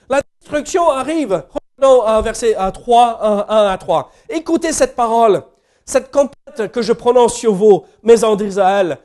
la 0.51 0.61
destruction 0.61 0.91
arrive. 0.91 1.45
Regardons 1.79 2.23
verset 2.23 2.57
3, 2.73 3.19
1, 3.23 3.47
1 3.49 3.67
à 3.69 3.79
3. 3.79 4.11
Écoutez 4.29 4.73
cette 4.73 4.95
parole, 4.97 5.43
cette 5.85 6.11
compète 6.11 6.71
que 6.73 6.83
je 6.83 6.93
prononce 6.93 7.35
sur 7.35 7.55
vous, 7.55 7.85
maison 8.03 8.37
d'Israël 8.37 8.99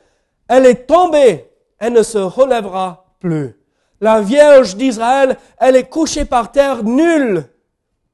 elle 0.48 0.66
est 0.66 0.86
tombée, 0.86 1.50
elle 1.78 1.92
ne 1.92 2.02
se 2.02 2.18
relèvera 2.18 3.04
plus. 3.20 3.54
La 4.00 4.20
Vierge 4.20 4.76
d'Israël, 4.76 5.36
elle 5.58 5.76
est 5.76 5.88
couchée 5.88 6.24
par 6.24 6.50
terre, 6.50 6.82
nul 6.82 7.44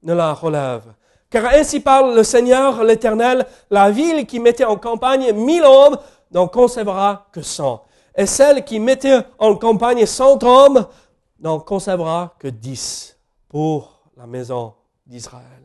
ne 0.02 0.14
la 0.14 0.34
relève. 0.34 0.82
Car 1.30 1.46
ainsi 1.46 1.80
parle 1.80 2.14
le 2.14 2.24
Seigneur 2.24 2.82
l'Éternel, 2.84 3.46
la 3.70 3.90
ville 3.90 4.26
qui 4.26 4.40
mettait 4.40 4.64
en 4.64 4.76
campagne 4.76 5.32
mille 5.32 5.64
hommes 5.64 5.96
n'en 6.32 6.48
conservera 6.48 7.26
que 7.32 7.42
cent. 7.42 7.84
Et 8.16 8.26
celle 8.26 8.64
qui 8.64 8.80
mettait 8.80 9.20
en 9.38 9.56
campagne 9.56 10.06
cent 10.06 10.42
hommes 10.42 10.86
n'en 11.40 11.60
conservera 11.60 12.34
que 12.38 12.48
dix. 12.48 13.13
Pour 13.54 14.00
la 14.16 14.26
maison 14.26 14.74
d'Israël. 15.06 15.62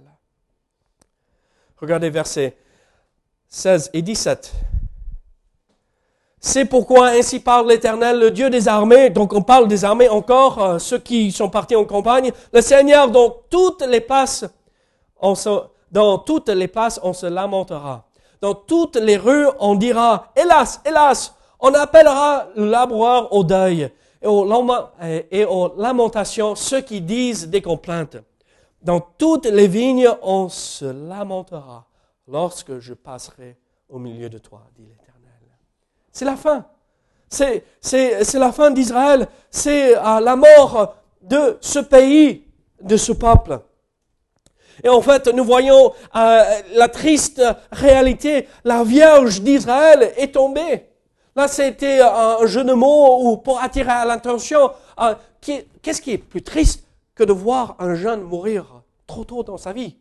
Regardez 1.81 2.12
versets 2.12 2.55
16 3.48 3.89
et 3.93 4.03
17. 4.03 4.53
C'est 6.39 6.65
pourquoi 6.65 7.08
ainsi 7.08 7.39
parle 7.39 7.67
l'Éternel, 7.67 8.19
le 8.19 8.29
Dieu 8.29 8.51
des 8.51 8.67
armées. 8.67 9.10
Donc 9.10 9.34
on 9.34 9.41
parle 9.41 9.67
des 9.67 9.86
armées 9.86 10.08
encore, 10.08 10.63
euh, 10.63 10.77
ceux 10.77 11.00
qui 11.00 11.31
sont 11.31 11.50
partis 11.50 11.75
en 11.75 11.84
campagne. 11.84 12.31
Le 12.53 12.62
Seigneur, 12.62 13.10
toutes 13.50 13.81
les 13.81 14.01
places, 14.01 14.46
on 15.19 15.34
se, 15.34 15.50
dans 15.91 16.19
toutes 16.19 16.50
les 16.50 16.67
places, 16.67 17.00
on 17.01 17.13
se 17.13 17.25
lamentera. 17.25 18.05
Dans 18.39 18.53
toutes 18.53 18.98
les 18.98 19.17
rues, 19.17 19.48
on 19.60 19.74
dira, 19.74 20.31
hélas, 20.36 20.79
hélas, 20.86 21.34
on 21.60 21.74
appellera 21.74 22.50
le 22.55 22.69
laboureur 22.69 23.34
au 23.34 23.43
deuil 23.43 23.91
et 24.22 25.46
aux, 25.46 25.74
lamentations 25.78 26.56
ceux 26.56 26.82
qui 26.82 27.02
disent 27.02 27.48
des 27.48 27.62
complaintes. 27.62 28.18
Dans 28.82 29.00
toutes 29.00 29.46
les 29.46 29.68
vignes, 29.68 30.10
on 30.22 30.50
se 30.50 30.86
lamentera 30.86 31.86
lorsque 32.28 32.80
je 32.80 32.94
passerai 32.94 33.58
au 33.90 34.00
milieu 34.00 34.30
de 34.30 34.38
toi, 34.38 34.62
dit 34.78 34.84
l'Éternel. 34.84 35.34
C'est 36.12 36.26
la 36.26 36.38
fin. 36.38 36.66
C'est, 37.30 37.64
la 38.34 38.52
fin 38.52 38.72
d'Israël. 38.72 39.28
C'est 39.50 39.98
euh, 39.98 40.20
la 40.20 40.36
mort 40.36 40.96
de 41.22 41.58
ce 41.62 41.80
pays, 41.80 42.46
de 42.82 42.98
ce 42.98 43.12
peuple. 43.12 43.60
Et 44.84 44.90
en 44.90 45.02
fait, 45.02 45.28
nous 45.28 45.44
voyons 45.44 45.94
euh, 46.16 46.44
la 46.74 46.88
triste 46.88 47.42
réalité. 47.72 48.48
La 48.64 48.84
Vierge 48.84 49.42
d'Israël 49.42 50.14
est 50.18 50.34
tombée. 50.34 50.88
Là, 51.39 51.48
c'était 51.48 52.01
un 52.01 52.46
jeu 52.48 52.65
de 52.65 52.74
mots 52.74 53.22
ou 53.22 53.38
pour 53.38 53.62
attirer 53.62 53.88
l'attention. 54.05 54.72
Euh, 55.00 55.15
qu'est-ce 55.39 56.01
qui 56.01 56.12
est 56.12 56.17
plus 56.17 56.41
triste 56.41 56.84
que 57.15 57.24
de 57.24 57.31
voir 57.31 57.77
un 57.79 57.96
jeune 57.96 58.24
mourir 58.24 58.81
trop 59.08 59.24
tôt 59.24 59.41
dans 59.41 59.55
sa 59.55 59.72
vie? 59.72 59.96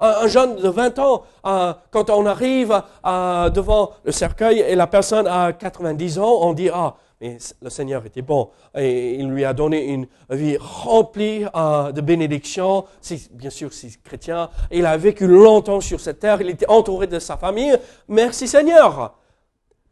Un, 0.00 0.26
jeune 0.26 0.56
de 0.56 0.68
20 0.68 0.98
ans, 0.98 1.22
euh, 1.46 1.72
quand 1.92 2.10
on 2.10 2.26
arrive 2.26 2.82
euh, 3.06 3.50
devant 3.50 3.92
le 4.02 4.10
cercueil 4.10 4.58
et 4.58 4.74
la 4.74 4.88
personne 4.88 5.28
a 5.28 5.52
90 5.52 6.18
ans, 6.18 6.38
on 6.40 6.54
dit, 6.54 6.70
ah, 6.74 6.96
mais 7.20 7.38
le 7.62 7.70
Seigneur 7.70 8.04
était 8.04 8.22
bon. 8.22 8.50
Et 8.76 9.14
il 9.14 9.28
lui 9.28 9.44
a 9.44 9.52
donné 9.52 9.92
une 9.92 10.08
vie 10.28 10.56
remplie 10.58 11.44
de 11.44 12.00
bénédictions. 12.00 12.84
Bien 13.30 13.50
sûr, 13.50 13.72
c'est 13.72 14.02
chrétien. 14.02 14.50
Il 14.72 14.86
a 14.86 14.96
vécu 14.96 15.28
longtemps 15.28 15.80
sur 15.80 16.00
cette 16.00 16.18
terre. 16.18 16.40
Il 16.40 16.50
était 16.50 16.68
entouré 16.68 17.06
de 17.06 17.20
sa 17.20 17.36
famille. 17.36 17.78
Merci 18.08 18.48
Seigneur. 18.48 19.19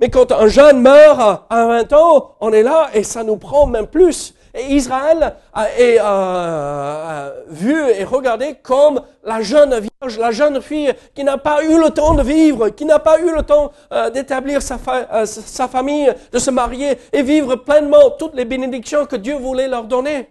Mais 0.00 0.10
quand 0.10 0.30
un 0.30 0.46
jeune 0.46 0.80
meurt 0.80 1.46
à 1.50 1.66
20 1.66 1.92
ans, 1.92 2.36
on 2.40 2.52
est 2.52 2.62
là 2.62 2.90
et 2.94 3.02
ça 3.02 3.24
nous 3.24 3.36
prend 3.36 3.66
même 3.66 3.88
plus. 3.88 4.34
Et 4.54 4.74
Israël 4.74 5.34
est 5.76 5.98
euh, 6.00 6.04
euh, 6.04 7.44
vu 7.48 7.76
et 7.90 8.04
regardé 8.04 8.54
comme 8.62 9.02
la 9.24 9.42
jeune 9.42 9.78
vierge, 9.78 10.18
la 10.18 10.30
jeune 10.30 10.62
fille 10.62 10.92
qui 11.14 11.24
n'a 11.24 11.36
pas 11.36 11.64
eu 11.64 11.78
le 11.80 11.90
temps 11.90 12.14
de 12.14 12.22
vivre, 12.22 12.68
qui 12.70 12.84
n'a 12.84 12.98
pas 12.98 13.20
eu 13.20 13.34
le 13.34 13.42
temps 13.42 13.72
euh, 13.92 14.08
d'établir 14.10 14.62
sa, 14.62 14.78
sa 15.26 15.68
famille, 15.68 16.12
de 16.32 16.38
se 16.38 16.50
marier 16.50 16.96
et 17.12 17.22
vivre 17.22 17.56
pleinement 17.56 18.10
toutes 18.18 18.34
les 18.34 18.44
bénédictions 18.44 19.04
que 19.04 19.16
Dieu 19.16 19.36
voulait 19.36 19.68
leur 19.68 19.84
donner. 19.84 20.30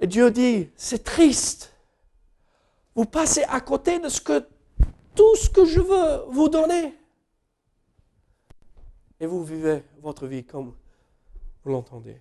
Et 0.00 0.06
Dieu 0.06 0.30
dit, 0.30 0.68
c'est 0.76 1.02
triste. 1.02 1.72
Vous 2.94 3.06
passez 3.06 3.44
à 3.50 3.60
côté 3.60 3.98
de 3.98 4.08
ce 4.08 4.20
que, 4.20 4.44
tout 5.14 5.36
ce 5.36 5.48
que 5.48 5.64
je 5.64 5.80
veux 5.80 6.24
vous 6.28 6.48
donner 6.48 6.94
et 9.20 9.26
vous 9.26 9.44
vivez 9.44 9.84
votre 10.00 10.26
vie 10.26 10.44
comme 10.44 10.74
vous 11.64 11.70
l'entendez. 11.72 12.20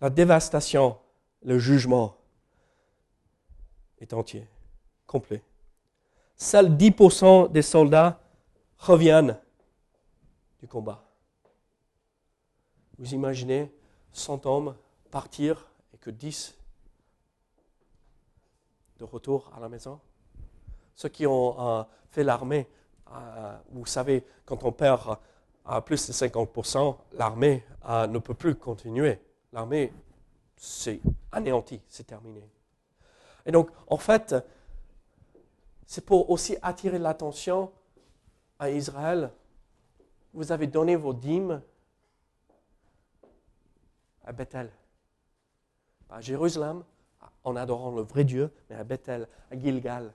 La 0.00 0.10
dévastation, 0.10 0.98
le 1.42 1.58
jugement 1.58 2.16
est 3.98 4.12
entier, 4.12 4.46
complet. 5.06 5.42
Seuls 6.36 6.76
10% 6.76 7.50
des 7.50 7.62
soldats 7.62 8.20
reviennent 8.78 9.40
du 10.60 10.68
combat. 10.68 11.02
Vous 12.98 13.14
imaginez 13.14 13.72
100 14.12 14.44
hommes 14.46 14.76
partir 15.10 15.70
et 15.94 15.98
que 15.98 16.10
10 16.10 16.56
de 18.98 19.04
retour 19.04 19.50
à 19.56 19.60
la 19.60 19.68
maison? 19.68 20.00
Ceux 20.96 21.10
qui 21.10 21.26
ont 21.26 21.60
euh, 21.60 21.84
fait 22.10 22.24
l'armée, 22.24 22.66
euh, 23.12 23.56
vous 23.70 23.86
savez, 23.86 24.24
quand 24.44 24.64
on 24.64 24.72
perd 24.72 25.18
euh, 25.68 25.80
plus 25.82 26.08
de 26.08 26.12
50%, 26.12 26.96
l'armée 27.12 27.64
ne 27.86 28.18
peut 28.18 28.34
plus 28.34 28.56
continuer. 28.56 29.20
L'armée, 29.52 29.92
c'est 30.56 31.00
anéanti, 31.30 31.80
c'est 31.88 32.06
terminé. 32.06 32.42
Et 33.44 33.52
donc, 33.52 33.70
en 33.86 33.98
fait, 33.98 34.34
c'est 35.86 36.04
pour 36.04 36.30
aussi 36.30 36.56
attirer 36.62 36.98
l'attention 36.98 37.70
à 38.58 38.70
Israël. 38.70 39.30
Vous 40.34 40.50
avez 40.50 40.66
donné 40.66 40.96
vos 40.96 41.12
dîmes 41.12 41.62
à 44.24 44.32
Bethel, 44.32 44.72
à 46.10 46.20
Jérusalem, 46.20 46.82
en 47.44 47.54
adorant 47.54 47.92
le 47.92 48.02
vrai 48.02 48.24
Dieu, 48.24 48.52
mais 48.68 48.76
à 48.76 48.82
Bethel, 48.82 49.28
à 49.52 49.56
Gilgal, 49.56 50.12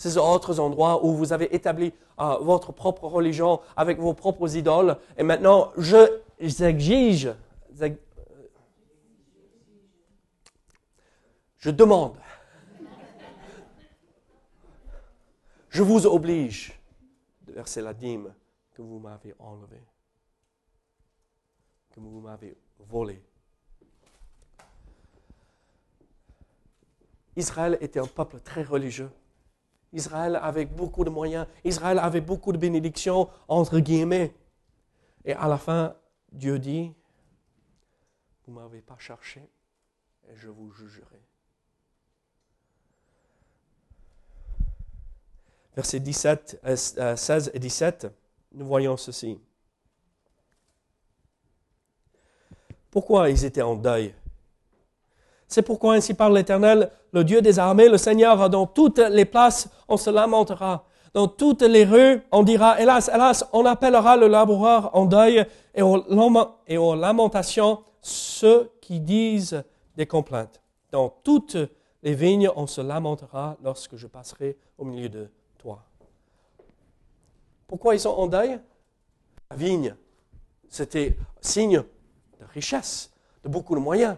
ces 0.00 0.16
autres 0.16 0.58
endroits 0.60 1.04
où 1.04 1.12
vous 1.12 1.34
avez 1.34 1.54
établi 1.54 1.92
euh, 2.20 2.38
votre 2.40 2.72
propre 2.72 3.04
religion 3.04 3.60
avec 3.76 3.98
vos 3.98 4.14
propres 4.14 4.56
idoles. 4.56 4.96
Et 5.18 5.22
maintenant, 5.22 5.72
je 5.76 6.22
j'exige, 6.40 7.34
je 11.58 11.70
demande, 11.70 12.16
je 15.68 15.82
vous 15.82 16.06
oblige 16.06 16.80
de 17.42 17.52
verser 17.52 17.82
la 17.82 17.92
dîme 17.92 18.32
que 18.72 18.80
vous 18.80 19.00
m'avez 19.00 19.34
enlevée, 19.38 19.84
que 21.90 22.00
vous 22.00 22.20
m'avez 22.20 22.56
volée. 22.78 23.22
Israël 27.36 27.76
était 27.82 28.00
un 28.00 28.06
peuple 28.06 28.40
très 28.40 28.62
religieux. 28.62 29.10
Israël 29.92 30.38
avait 30.40 30.66
beaucoup 30.66 31.04
de 31.04 31.10
moyens. 31.10 31.46
Israël 31.64 31.98
avait 31.98 32.20
beaucoup 32.20 32.52
de 32.52 32.58
bénédictions, 32.58 33.28
entre 33.48 33.78
guillemets. 33.80 34.34
Et 35.24 35.32
à 35.34 35.48
la 35.48 35.58
fin, 35.58 35.94
Dieu 36.32 36.58
dit, 36.58 36.94
vous 38.46 38.52
ne 38.52 38.60
m'avez 38.60 38.80
pas 38.80 38.98
cherché 38.98 39.40
et 40.28 40.36
je 40.36 40.48
vous 40.48 40.70
jugerai. 40.72 41.20
Versets 45.76 46.00
17, 46.00 46.60
16 47.16 47.48
euh, 47.48 47.50
et 47.54 47.58
17, 47.58 48.06
nous 48.52 48.66
voyons 48.66 48.96
ceci. 48.96 49.40
Pourquoi 52.90 53.30
ils 53.30 53.44
étaient 53.44 53.62
en 53.62 53.76
deuil? 53.76 54.14
C'est 55.50 55.62
pourquoi 55.62 55.94
ainsi 55.94 56.14
parle 56.14 56.36
l'Éternel, 56.36 56.90
le 57.12 57.24
Dieu 57.24 57.42
des 57.42 57.58
armées, 57.58 57.88
le 57.88 57.98
Seigneur, 57.98 58.48
dans 58.48 58.66
toutes 58.66 58.98
les 58.98 59.24
places, 59.24 59.68
on 59.88 59.96
se 59.96 60.08
lamentera. 60.08 60.84
Dans 61.12 61.26
toutes 61.26 61.62
les 61.62 61.84
rues, 61.84 62.22
on 62.30 62.44
dira, 62.44 62.80
hélas, 62.80 63.10
hélas, 63.12 63.44
on 63.52 63.66
appellera 63.66 64.16
le 64.16 64.28
laboureur 64.28 64.94
en 64.94 65.06
deuil 65.06 65.44
et 65.74 65.82
aux, 65.82 66.04
et 66.68 66.78
aux 66.78 66.94
lamentations 66.94 67.80
ceux 68.00 68.70
qui 68.80 69.00
disent 69.00 69.64
des 69.96 70.06
complaintes. 70.06 70.62
Dans 70.92 71.08
toutes 71.08 71.56
les 72.04 72.14
vignes, 72.14 72.48
on 72.54 72.68
se 72.68 72.80
lamentera 72.80 73.56
lorsque 73.64 73.96
je 73.96 74.06
passerai 74.06 74.56
au 74.78 74.84
milieu 74.84 75.08
de 75.08 75.28
toi. 75.58 75.82
Pourquoi 77.66 77.96
ils 77.96 78.00
sont 78.00 78.10
en 78.10 78.28
deuil? 78.28 78.60
La 79.50 79.56
vigne, 79.56 79.96
c'était 80.68 81.16
signe 81.40 81.82
de 82.38 82.44
richesse, 82.54 83.10
de 83.42 83.48
beaucoup 83.48 83.74
de 83.74 83.80
moyens. 83.80 84.16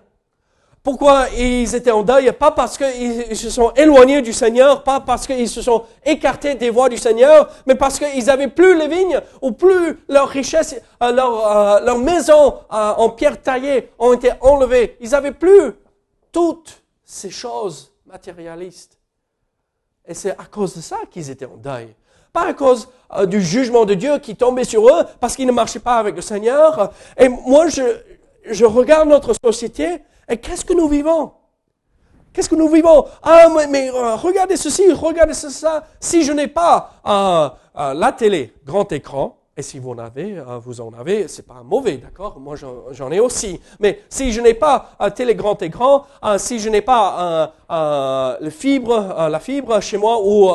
Pourquoi 0.82 1.28
ils 1.38 1.76
étaient 1.76 1.92
en 1.92 2.02
deuil? 2.02 2.32
Pas 2.32 2.50
parce 2.50 2.76
qu'ils 2.76 3.36
se 3.36 3.50
sont 3.50 3.70
éloignés 3.76 4.20
du 4.20 4.32
Seigneur, 4.32 4.82
pas 4.82 4.98
parce 4.98 5.28
qu'ils 5.28 5.48
se 5.48 5.62
sont 5.62 5.84
écartés 6.04 6.56
des 6.56 6.70
voies 6.70 6.88
du 6.88 6.96
Seigneur, 6.96 7.48
mais 7.66 7.76
parce 7.76 8.00
qu'ils 8.00 8.24
n'avaient 8.24 8.48
plus 8.48 8.76
les 8.76 8.88
vignes 8.88 9.20
ou 9.40 9.52
plus 9.52 10.00
leur 10.08 10.28
richesse, 10.28 10.74
euh, 11.00 11.06
euh, 11.16 11.80
leur 11.80 11.98
maison 11.98 12.54
euh, 12.72 12.92
en 12.96 13.10
pierre 13.10 13.40
taillée 13.40 13.90
ont 14.00 14.12
été 14.12 14.32
enlevées. 14.40 14.96
Ils 15.00 15.10
n'avaient 15.10 15.32
plus 15.32 15.72
toutes 16.32 16.82
ces 17.04 17.30
choses 17.30 17.92
matérialistes. 18.04 18.98
Et 20.04 20.14
c'est 20.14 20.32
à 20.32 20.46
cause 20.50 20.74
de 20.74 20.80
ça 20.80 20.96
qu'ils 21.08 21.30
étaient 21.30 21.46
en 21.46 21.56
deuil. 21.58 21.94
Pas 22.32 22.46
à 22.46 22.54
cause 22.54 22.88
du 23.26 23.40
jugement 23.40 23.84
de 23.84 23.94
Dieu 23.94 24.18
qui 24.18 24.34
tombait 24.34 24.64
sur 24.64 24.88
eux 24.88 25.04
parce 25.20 25.36
qu'ils 25.36 25.46
ne 25.46 25.52
marchaient 25.52 25.78
pas 25.78 25.98
avec 25.98 26.16
le 26.16 26.22
Seigneur. 26.22 26.90
Et 27.18 27.28
moi, 27.28 27.68
je, 27.68 27.82
je 28.50 28.64
regarde 28.64 29.08
notre 29.08 29.32
société 29.44 30.00
et 30.32 30.38
qu'est-ce 30.38 30.64
que 30.64 30.72
nous 30.72 30.88
vivons? 30.88 31.32
Qu'est-ce 32.32 32.48
que 32.48 32.54
nous 32.54 32.68
vivons? 32.68 33.04
Ah, 33.22 33.48
mais, 33.68 33.90
euh, 33.90 34.16
regardez 34.16 34.56
ceci, 34.56 34.90
regardez 34.90 35.34
ça. 35.34 35.84
Si 36.00 36.24
je 36.24 36.32
n'ai 36.32 36.48
pas 36.48 36.90
euh, 37.06 37.50
euh, 37.78 37.92
la 37.92 38.12
télé, 38.12 38.54
grand 38.64 38.90
écran, 38.92 39.36
et 39.54 39.60
si 39.60 39.78
vous 39.78 39.90
en 39.90 39.98
avez, 39.98 40.42
vous 40.64 40.80
en 40.80 40.90
avez, 40.98 41.28
c'est 41.28 41.46
pas 41.46 41.62
mauvais, 41.62 41.98
d'accord? 41.98 42.40
Moi, 42.40 42.56
j'en 42.56 43.10
ai 43.10 43.20
aussi. 43.20 43.60
Mais 43.80 44.00
si 44.08 44.32
je 44.32 44.40
n'ai 44.40 44.54
pas 44.54 44.92
un 44.98 45.10
télé 45.10 45.34
grand 45.34 45.60
écran, 45.60 46.06
si 46.38 46.58
je 46.58 46.70
n'ai 46.70 46.80
pas 46.80 47.52
fibre, 48.48 49.28
la 49.28 49.38
fibre 49.38 49.78
chez 49.82 49.98
moi 49.98 50.18
ou 50.24 50.48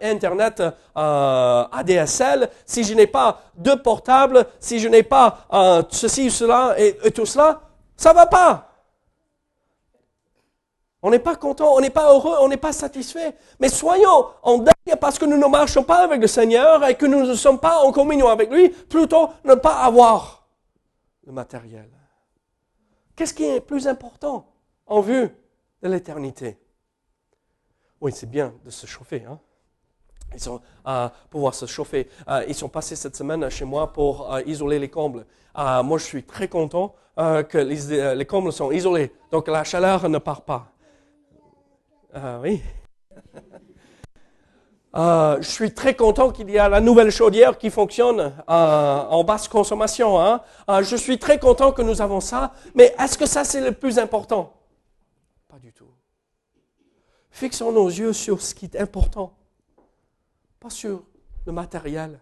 Internet 0.00 0.62
ADSL, 0.94 2.48
si 2.64 2.84
je 2.84 2.94
n'ai 2.94 3.08
pas 3.08 3.40
de 3.56 3.74
portable, 3.74 4.46
si 4.60 4.78
je 4.78 4.86
n'ai 4.86 5.02
pas 5.02 5.84
ceci, 5.90 6.30
cela 6.30 6.76
et 6.78 7.10
tout 7.10 7.26
cela, 7.26 7.62
ça 7.96 8.12
va 8.12 8.26
pas. 8.26 8.75
On 11.06 11.10
n'est 11.10 11.20
pas 11.20 11.36
content, 11.36 11.72
on 11.72 11.80
n'est 11.80 11.88
pas 11.88 12.12
heureux, 12.12 12.34
on 12.40 12.48
n'est 12.48 12.56
pas 12.56 12.72
satisfait. 12.72 13.36
Mais 13.60 13.68
soyons 13.68 14.26
en 14.42 14.58
deuil 14.58 14.96
parce 15.00 15.20
que 15.20 15.24
nous 15.24 15.36
ne 15.36 15.46
marchons 15.46 15.84
pas 15.84 16.02
avec 16.02 16.20
le 16.20 16.26
Seigneur 16.26 16.84
et 16.84 16.96
que 16.96 17.06
nous 17.06 17.24
ne 17.24 17.34
sommes 17.36 17.60
pas 17.60 17.78
en 17.78 17.92
communion 17.92 18.26
avec 18.26 18.50
lui, 18.50 18.70
plutôt 18.70 19.28
ne 19.44 19.54
pas 19.54 19.84
avoir 19.84 20.48
le 21.24 21.30
matériel. 21.30 21.88
Qu'est-ce 23.14 23.34
qui 23.34 23.44
est 23.44 23.60
plus 23.60 23.86
important 23.86 24.52
en 24.84 25.00
vue 25.00 25.30
de 25.80 25.88
l'éternité? 25.88 26.58
Oui, 28.00 28.10
c'est 28.12 28.28
bien 28.28 28.52
de 28.64 28.70
se 28.70 28.86
chauffer. 28.86 29.22
Hein? 29.30 29.38
Ils 30.34 30.40
sont 30.40 30.60
euh, 30.88 31.08
pouvoir 31.30 31.54
se 31.54 31.66
chauffer. 31.66 32.10
Euh, 32.26 32.44
ils 32.48 32.54
sont 32.56 32.68
passés 32.68 32.96
cette 32.96 33.14
semaine 33.14 33.48
chez 33.48 33.64
moi 33.64 33.92
pour 33.92 34.34
euh, 34.34 34.42
isoler 34.44 34.80
les 34.80 34.90
combles. 34.90 35.24
moi, 35.54 35.98
je 35.98 36.04
suis 36.04 36.24
très 36.24 36.48
content 36.48 36.96
que 37.16 37.58
les, 37.58 38.14
les 38.16 38.26
combles 38.26 38.52
sont 38.52 38.72
isolés, 38.72 39.10
donc 39.30 39.46
la 39.48 39.62
chaleur 39.62 40.06
ne 40.08 40.18
part 40.18 40.42
pas. 40.42 40.72
Ah 42.18 42.40
oui. 42.40 42.62
Euh, 44.94 45.36
je 45.42 45.50
suis 45.50 45.74
très 45.74 45.94
content 45.94 46.30
qu'il 46.30 46.48
y 46.50 46.58
a 46.58 46.66
la 46.66 46.80
nouvelle 46.80 47.10
chaudière 47.10 47.58
qui 47.58 47.68
fonctionne 47.68 48.20
euh, 48.20 48.42
en 48.48 49.22
basse 49.22 49.48
consommation. 49.48 50.18
Hein. 50.18 50.40
Euh, 50.70 50.82
je 50.82 50.96
suis 50.96 51.18
très 51.18 51.38
content 51.38 51.72
que 51.72 51.82
nous 51.82 52.00
avons 52.00 52.20
ça, 52.20 52.54
mais 52.74 52.94
est-ce 52.98 53.18
que 53.18 53.26
ça 53.26 53.44
c'est 53.44 53.60
le 53.60 53.72
plus 53.72 53.98
important? 53.98 54.54
Pas 55.46 55.58
du 55.58 55.74
tout. 55.74 55.90
Fixons 57.30 57.70
nos 57.70 57.88
yeux 57.88 58.14
sur 58.14 58.40
ce 58.40 58.54
qui 58.54 58.64
est 58.64 58.76
important, 58.76 59.36
pas 60.58 60.70
sur 60.70 61.02
le 61.44 61.52
matériel. 61.52 62.18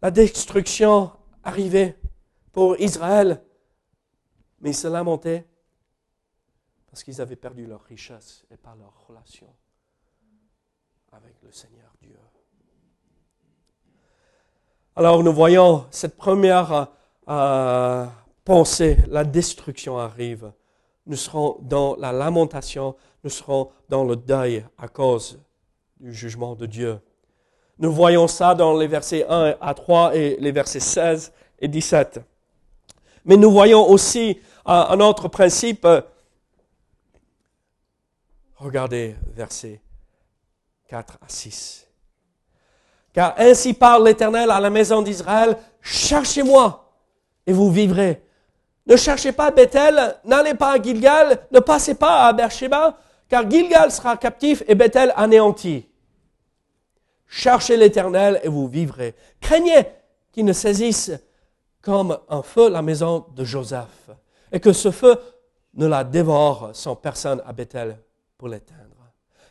La 0.00 0.10
destruction 0.10 1.10
arrivait 1.44 1.98
pour 2.50 2.80
Israël, 2.80 3.42
mais 4.62 4.70
il 4.70 4.74
se 4.74 4.88
lamentait 4.88 5.44
parce 6.90 7.04
qu'ils 7.04 7.20
avaient 7.20 7.36
perdu 7.36 7.66
leur 7.66 7.82
richesse 7.84 8.44
et 8.50 8.56
pas 8.56 8.74
leur 8.78 8.92
relation 9.06 9.46
avec 11.12 11.34
le 11.42 11.52
Seigneur 11.52 11.90
Dieu. 12.02 12.18
Alors 14.96 15.22
nous 15.22 15.32
voyons 15.32 15.86
cette 15.90 16.16
première 16.16 16.88
euh, 17.28 18.06
pensée, 18.44 18.98
la 19.08 19.24
destruction 19.24 19.98
arrive. 19.98 20.52
Nous 21.06 21.16
serons 21.16 21.58
dans 21.62 21.96
la 21.96 22.12
lamentation, 22.12 22.96
nous 23.22 23.30
serons 23.30 23.70
dans 23.88 24.04
le 24.04 24.16
deuil 24.16 24.64
à 24.76 24.88
cause 24.88 25.40
du 26.00 26.12
jugement 26.12 26.54
de 26.56 26.66
Dieu. 26.66 27.00
Nous 27.78 27.92
voyons 27.92 28.26
ça 28.26 28.54
dans 28.54 28.76
les 28.76 28.88
versets 28.88 29.24
1 29.28 29.56
à 29.60 29.74
3 29.74 30.16
et 30.16 30.36
les 30.40 30.52
versets 30.52 30.80
16 30.80 31.32
et 31.60 31.68
17. 31.68 32.20
Mais 33.24 33.36
nous 33.36 33.50
voyons 33.50 33.88
aussi 33.88 34.40
euh, 34.68 34.72
un 34.72 35.00
autre 35.00 35.28
principe 35.28 35.86
Regardez 38.60 39.16
versets 39.34 39.80
4 40.88 41.18
à 41.22 41.28
6. 41.28 41.88
Car 43.14 43.34
ainsi 43.38 43.72
parle 43.72 44.04
l'Éternel 44.06 44.50
à 44.50 44.60
la 44.60 44.68
maison 44.68 45.00
d'Israël, 45.00 45.56
cherchez-moi 45.80 46.92
et 47.46 47.54
vous 47.54 47.70
vivrez. 47.70 48.22
Ne 48.86 48.96
cherchez 48.96 49.32
pas 49.32 49.50
Bethel, 49.50 50.16
n'allez 50.24 50.54
pas 50.54 50.72
à 50.72 50.82
Gilgal, 50.82 51.46
ne 51.50 51.60
passez 51.60 51.94
pas 51.94 52.26
à 52.26 52.32
Beersheba, 52.34 52.98
car 53.28 53.50
Gilgal 53.50 53.90
sera 53.90 54.18
captif 54.18 54.62
et 54.68 54.74
Bethel 54.74 55.12
anéanti. 55.16 55.88
Cherchez 57.26 57.78
l'Éternel 57.78 58.40
et 58.42 58.48
vous 58.48 58.68
vivrez. 58.68 59.14
Craignez 59.40 59.86
qu'il 60.32 60.44
ne 60.44 60.52
saisisse 60.52 61.12
comme 61.80 62.18
un 62.28 62.42
feu 62.42 62.68
la 62.68 62.82
maison 62.82 63.24
de 63.34 63.42
Joseph, 63.42 64.10
et 64.52 64.60
que 64.60 64.74
ce 64.74 64.90
feu 64.90 65.16
ne 65.74 65.86
la 65.86 66.04
dévore 66.04 66.70
sans 66.74 66.94
personne 66.94 67.42
à 67.46 67.54
Bethel 67.54 67.96
pour 68.40 68.48
l'éteindre. 68.48 68.96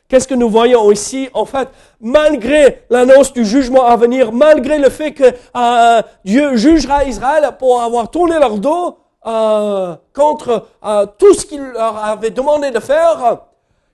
Qu'est-ce 0.08 0.28
que 0.28 0.34
nous 0.34 0.50
voyons 0.50 0.92
ici? 0.92 1.30
En 1.36 1.46
fait, 1.46 1.70
malgré 2.02 2.86
l'annonce 2.90 3.32
du 3.32 3.46
jugement 3.46 3.86
à 3.86 3.96
venir, 3.96 4.32
malgré 4.32 4.80
le 4.80 4.90
fait 4.90 5.14
que 5.14 5.26
euh, 5.56 6.02
Dieu 6.26 6.56
jugera 6.56 7.06
Israël 7.06 7.48
pour 7.60 7.84
avoir 7.84 8.10
tourné 8.10 8.40
leur 8.40 8.58
dos 8.58 8.98
euh, 9.28 9.96
contre 10.12 10.66
euh, 10.84 11.06
tout 11.20 11.36
ce 11.36 11.46
qu'il 11.46 11.62
leur 11.62 12.04
avait 12.04 12.32
demandé 12.32 12.72
de 12.72 12.80
faire, 12.80 13.42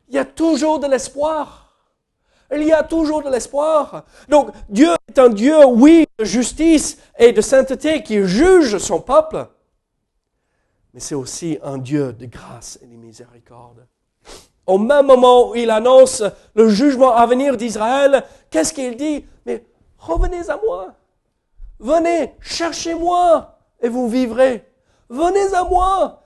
il 0.08 0.16
y 0.16 0.18
a 0.18 0.24
toujours 0.24 0.80
de 0.80 0.88
l'espoir. 0.88 1.76
Il 2.50 2.64
y 2.64 2.72
a 2.72 2.84
toujours 2.84 3.22
de 3.22 3.30
l'espoir. 3.30 4.06
Donc 4.30 4.48
Dieu 4.70 4.92
est 5.10 5.20
un 5.20 5.28
Dieu, 5.28 5.66
oui, 5.66 6.08
de 6.18 6.24
justice 6.24 6.98
et 7.20 7.34
de 7.34 7.42
sainteté 7.42 8.02
qui 8.02 8.24
juge 8.24 8.78
son 8.78 9.02
peuple, 9.02 9.46
mais 10.94 11.02
c'est 11.02 11.16
aussi 11.16 11.60
un 11.62 11.80
Dieu 11.80 12.14
de 12.14 12.28
grâce 12.28 12.80
et 12.82 12.86
de 12.86 12.96
miséricorde. 12.96 13.86
Au 14.66 14.78
même 14.78 15.06
moment 15.06 15.50
où 15.50 15.56
il 15.56 15.70
annonce 15.70 16.24
le 16.56 16.70
jugement 16.70 17.16
à 17.16 17.26
venir 17.28 17.56
d'Israël, 17.56 18.24
qu'est-ce 18.50 18.74
qu'il 18.74 18.98
dit? 18.98 19.26
Mais 19.46 19.64
revenez 19.98 20.50
à 20.50 20.58
moi. 20.58 20.96
Venez, 21.80 22.34
cherchez-moi 22.40 23.60
et 23.82 23.90
vous 23.90 24.10
vivrez. 24.10 24.68
Venez 25.10 25.54
à 25.54 25.64
moi 25.64 26.24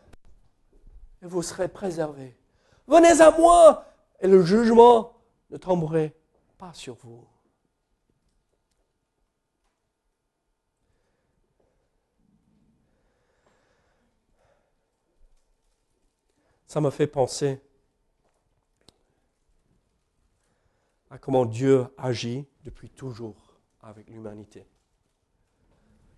et 1.21 1.25
vous 1.25 1.41
serez 1.41 1.67
préservés. 1.67 2.37
Venez 2.87 3.19
à 3.21 3.31
moi 3.31 3.85
et 4.21 4.27
le 4.27 4.41
jugement 4.41 5.13
ne 5.49 5.57
tomberait 5.57 6.13
pas 6.57 6.71
sur 6.73 6.95
vous. 6.95 7.25
Ça 16.67 16.79
me 16.79 16.91
fait 16.91 17.07
penser 17.07 17.59
à 21.09 21.17
comment 21.17 21.45
Dieu 21.45 21.85
agit 21.97 22.45
depuis 22.63 22.89
toujours 22.89 23.59
avec 23.81 24.09
l'humanité. 24.09 24.65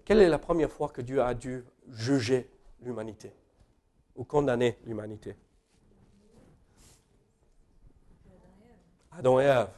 Quelle 0.04 0.22
est 0.22 0.30
la 0.30 0.40
première 0.40 0.72
fois 0.72 0.90
que 0.90 1.02
Dieu 1.02 1.22
a 1.22 1.34
dû 1.34 1.64
juger 1.90 2.50
l'humanité 2.82 3.34
ou 4.16 4.24
condamner 4.24 4.78
l'humanité? 4.86 5.36
Adam 9.12 9.40
et 9.40 9.44
Ève. 9.44 9.70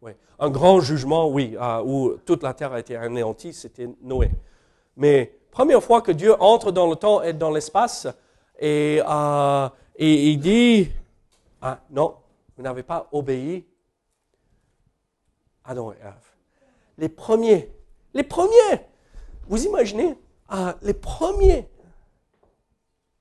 Oui. 0.00 0.12
Un 0.38 0.50
grand 0.50 0.80
jugement, 0.80 1.28
oui, 1.28 1.56
où 1.84 2.16
toute 2.24 2.42
la 2.42 2.54
terre 2.54 2.72
a 2.72 2.80
été 2.80 2.96
anéantie, 2.96 3.52
c'était 3.52 3.88
Noé. 4.00 4.30
Mais 4.96 5.38
première 5.50 5.82
fois 5.82 6.02
que 6.02 6.12
Dieu 6.12 6.34
entre 6.40 6.72
dans 6.72 6.88
le 6.88 6.96
temps 6.96 7.22
et 7.22 7.32
dans 7.32 7.50
l'espace 7.50 8.06
et, 8.58 9.00
euh, 9.06 9.68
et 9.96 10.30
il 10.30 10.38
dit, 10.38 10.90
ah, 11.60 11.80
non, 11.90 12.16
vous 12.56 12.62
n'avez 12.62 12.82
pas 12.82 13.08
obéi 13.12 13.66
Adam 15.64 15.92
et 15.92 15.98
Ève. 16.00 16.34
Les 16.98 17.08
premiers, 17.08 17.72
les 18.14 18.22
premiers, 18.22 18.86
vous 19.48 19.64
imaginez, 19.64 20.18
ah, 20.48 20.76
les 20.82 20.94
premiers, 20.94 21.68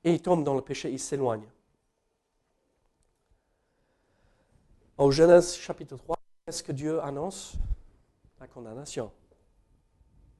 et 0.04 0.14
ils 0.14 0.22
tombent 0.22 0.44
dans 0.44 0.56
le 0.56 0.62
péché, 0.62 0.92
ils 0.92 1.00
s'éloignent. 1.00 1.50
Au 4.98 5.12
Genèse 5.12 5.56
chapitre 5.56 5.98
3, 5.98 6.18
qu'est-ce 6.46 6.64
que 6.64 6.72
Dieu 6.72 7.02
annonce? 7.02 7.54
La 8.40 8.48
condamnation, 8.48 9.12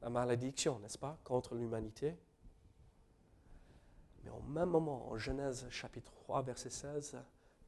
la 0.02 0.10
malédiction, 0.10 0.80
n'est-ce 0.80 0.98
pas, 0.98 1.18
contre 1.24 1.56
l'humanité. 1.56 2.16
Mais 4.24 4.32
au 4.32 4.42
même 4.42 4.70
moment, 4.70 5.10
en 5.10 5.18
Genèse 5.18 5.68
chapitre 5.70 6.12
3, 6.16 6.42
verset 6.42 6.70
16, 6.70 7.18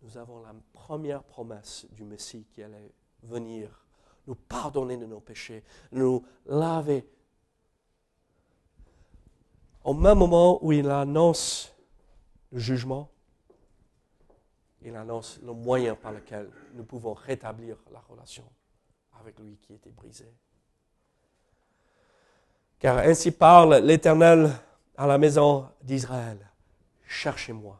nous 0.02 0.17
avons 0.17 0.41
la 0.41 0.54
première 0.74 1.24
promesse 1.24 1.86
du 1.91 2.04
Messie 2.04 2.46
qui 2.52 2.62
allait 2.62 2.91
venir 3.22 3.83
nous 4.27 4.36
pardonner 4.36 4.97
de 4.97 5.05
nos 5.05 5.19
péchés, 5.19 5.63
nous 5.91 6.25
laver. 6.45 7.05
Au 9.83 9.93
même 9.93 10.17
moment 10.17 10.63
où 10.63 10.71
il 10.71 10.89
annonce 10.89 11.73
le 12.51 12.59
jugement, 12.59 13.09
il 14.81 14.95
annonce 14.95 15.39
le 15.43 15.53
moyen 15.53 15.95
par 15.95 16.12
lequel 16.12 16.49
nous 16.73 16.83
pouvons 16.83 17.13
rétablir 17.13 17.77
la 17.91 17.99
relation 18.01 18.43
avec 19.19 19.39
lui 19.39 19.57
qui 19.62 19.73
était 19.73 19.91
brisée. 19.91 20.33
Car 22.79 22.97
ainsi 22.99 23.31
parle 23.31 23.75
l'Éternel 23.77 24.51
à 24.97 25.07
la 25.07 25.17
maison 25.17 25.69
d'Israël. 25.81 26.38
Cherchez-moi. 27.05 27.79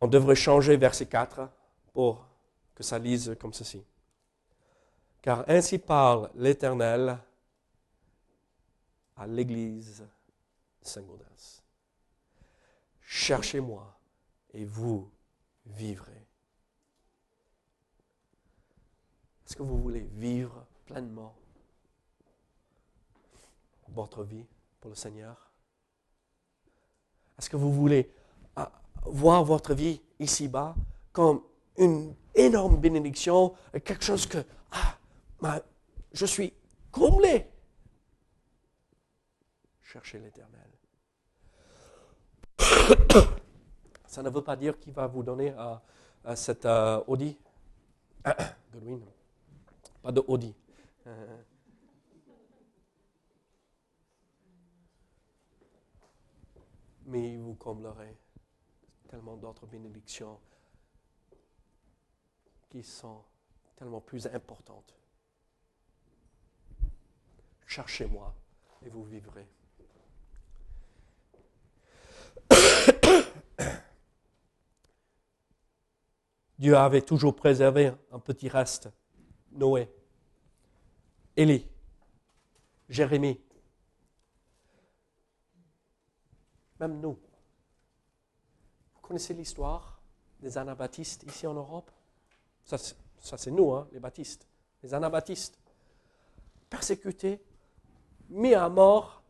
On 0.00 0.06
devrait 0.06 0.34
changer 0.34 0.76
verset 0.76 1.06
4 1.06 1.48
pour 1.94 2.26
que 2.74 2.82
ça 2.82 2.98
lise 2.98 3.34
comme 3.40 3.54
ceci. 3.54 3.82
Car 5.26 5.44
ainsi 5.48 5.80
parle 5.80 6.30
l'Éternel 6.36 7.18
à 9.16 9.26
l'église 9.26 10.06
Saint-Gaudens. 10.80 11.64
Cherchez-moi 13.00 13.98
et 14.54 14.64
vous 14.64 15.10
vivrez. 15.64 16.28
Est-ce 19.44 19.56
que 19.56 19.64
vous 19.64 19.82
voulez 19.82 20.08
vivre 20.12 20.64
pleinement 20.84 21.34
votre 23.88 24.22
vie 24.22 24.46
pour 24.80 24.90
le 24.90 24.96
Seigneur? 24.96 25.50
Est-ce 27.36 27.50
que 27.50 27.56
vous 27.56 27.72
voulez 27.72 28.14
ah, 28.54 28.70
voir 29.02 29.42
votre 29.42 29.74
vie 29.74 30.00
ici-bas 30.20 30.76
comme 31.10 31.42
une 31.78 32.14
énorme 32.32 32.76
bénédiction, 32.76 33.56
quelque 33.72 34.04
chose 34.04 34.26
que, 34.26 34.38
ah, 34.70 34.95
je 36.12 36.26
suis 36.26 36.52
comblé. 36.90 37.46
Cherchez 39.82 40.18
l'éternel. 40.18 40.70
Ça 44.06 44.22
ne 44.22 44.30
veut 44.30 44.42
pas 44.42 44.56
dire 44.56 44.78
qu'il 44.78 44.92
va 44.92 45.06
vous 45.06 45.22
donner 45.22 45.50
à, 45.50 45.82
cette 46.34 46.66
euh, 46.66 47.02
Audi. 47.06 47.38
Godwin. 48.72 49.00
Pas 50.02 50.10
de 50.12 50.24
Audi. 50.26 50.54
Mais 57.06 57.36
vous 57.36 57.54
comblerez 57.54 58.16
tellement 59.08 59.36
d'autres 59.36 59.66
bénédictions 59.66 60.40
qui 62.68 62.82
sont 62.82 63.22
tellement 63.76 64.00
plus 64.00 64.26
importantes. 64.26 64.96
Cherchez-moi 67.66 68.34
et 68.84 68.88
vous 68.88 69.04
vivrez. 69.04 69.46
Dieu 76.58 76.76
avait 76.76 77.02
toujours 77.02 77.36
préservé 77.36 77.92
un 78.12 78.18
petit 78.18 78.48
reste. 78.48 78.88
Noé, 79.52 79.90
Élie, 81.36 81.66
Jérémie, 82.88 83.40
même 86.78 87.00
nous. 87.00 87.18
Vous 88.94 89.00
connaissez 89.00 89.34
l'histoire 89.34 90.00
des 90.40 90.56
anabaptistes 90.58 91.24
ici 91.24 91.46
en 91.46 91.54
Europe? 91.54 91.90
Ça, 92.64 92.78
c'est 92.78 93.50
nous, 93.50 93.72
hein, 93.72 93.88
les 93.92 94.00
baptistes, 94.00 94.46
les 94.82 94.92
anabaptistes. 94.92 95.58
Persécutés, 96.68 97.40
mis 98.28 98.54
à 98.54 98.68
mort 98.68 99.22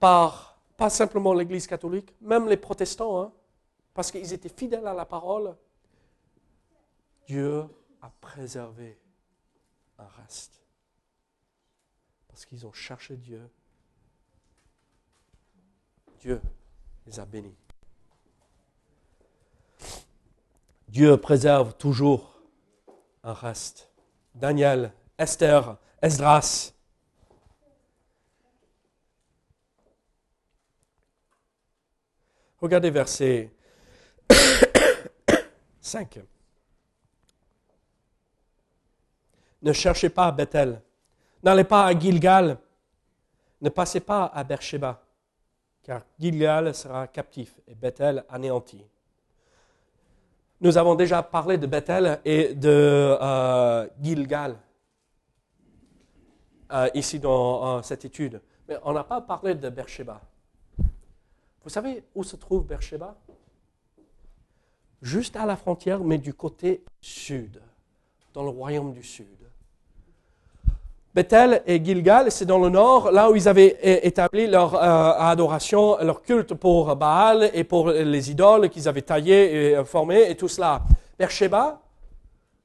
par, 0.00 0.58
pas 0.76 0.90
simplement 0.90 1.34
l'Église 1.34 1.66
catholique, 1.66 2.14
même 2.20 2.48
les 2.48 2.56
protestants, 2.56 3.20
hein, 3.20 3.32
parce 3.94 4.10
qu'ils 4.10 4.32
étaient 4.32 4.48
fidèles 4.48 4.86
à 4.86 4.94
la 4.94 5.04
parole. 5.04 5.56
Dieu 7.26 7.64
a 8.02 8.10
préservé 8.20 8.98
un 9.98 10.06
reste. 10.22 10.60
Parce 12.28 12.44
qu'ils 12.44 12.66
ont 12.66 12.72
cherché 12.72 13.16
Dieu. 13.16 13.48
Dieu 16.20 16.40
les 17.06 17.20
a 17.20 17.24
bénis. 17.24 17.56
Dieu 20.88 21.16
préserve 21.16 21.74
toujours 21.74 22.40
un 23.22 23.32
reste. 23.32 23.90
Daniel, 24.34 24.92
Esther, 25.18 25.76
Esdras. 26.02 26.73
Regardez 32.64 32.88
verset 32.88 33.50
5. 35.82 36.18
Ne 39.60 39.72
cherchez 39.74 40.08
pas 40.08 40.28
à 40.28 40.32
Bethel. 40.32 40.80
N'allez 41.42 41.64
pas 41.64 41.84
à 41.84 41.92
Gilgal. 41.98 42.56
Ne 43.60 43.68
passez 43.68 44.00
pas 44.00 44.32
à 44.34 44.42
Beersheba 44.44 44.98
car 45.82 46.00
Gilgal 46.18 46.74
sera 46.74 47.06
captif 47.06 47.60
et 47.68 47.74
Bethel 47.74 48.24
anéanti. 48.30 48.82
Nous 50.62 50.78
avons 50.78 50.94
déjà 50.94 51.22
parlé 51.22 51.58
de 51.58 51.66
Bethel 51.66 52.18
et 52.24 52.54
de 52.54 53.18
euh, 53.20 53.86
Gilgal 54.00 54.56
euh, 56.72 56.88
ici 56.94 57.20
dans 57.20 57.82
cette 57.82 58.06
étude, 58.06 58.40
mais 58.66 58.78
on 58.84 58.94
n'a 58.94 59.04
pas 59.04 59.20
parlé 59.20 59.54
de 59.54 59.68
Beersheba. 59.68 60.22
Vous 61.64 61.70
savez 61.70 62.04
où 62.14 62.22
se 62.22 62.36
trouve 62.36 62.66
Beersheba? 62.66 63.16
Juste 65.00 65.34
à 65.36 65.46
la 65.46 65.56
frontière, 65.56 66.00
mais 66.00 66.18
du 66.18 66.34
côté 66.34 66.84
sud, 67.00 67.60
dans 68.34 68.42
le 68.42 68.50
royaume 68.50 68.92
du 68.92 69.02
sud. 69.02 69.26
Bethel 71.14 71.62
et 71.66 71.82
Gilgal, 71.82 72.30
c'est 72.30 72.44
dans 72.44 72.58
le 72.58 72.68
nord, 72.68 73.12
là 73.12 73.30
où 73.30 73.36
ils 73.36 73.48
avaient 73.48 73.78
établi 74.06 74.46
leur 74.46 74.74
euh, 74.74 75.12
adoration, 75.18 75.96
leur 75.98 76.22
culte 76.22 76.54
pour 76.54 76.96
Baal 76.96 77.50
et 77.54 77.64
pour 77.64 77.90
les 77.90 78.30
idoles 78.30 78.68
qu'ils 78.68 78.88
avaient 78.88 79.02
taillées 79.02 79.72
et 79.72 79.84
formées 79.84 80.28
et 80.28 80.36
tout 80.36 80.48
cela. 80.48 80.82
Beersheba, 81.18 81.80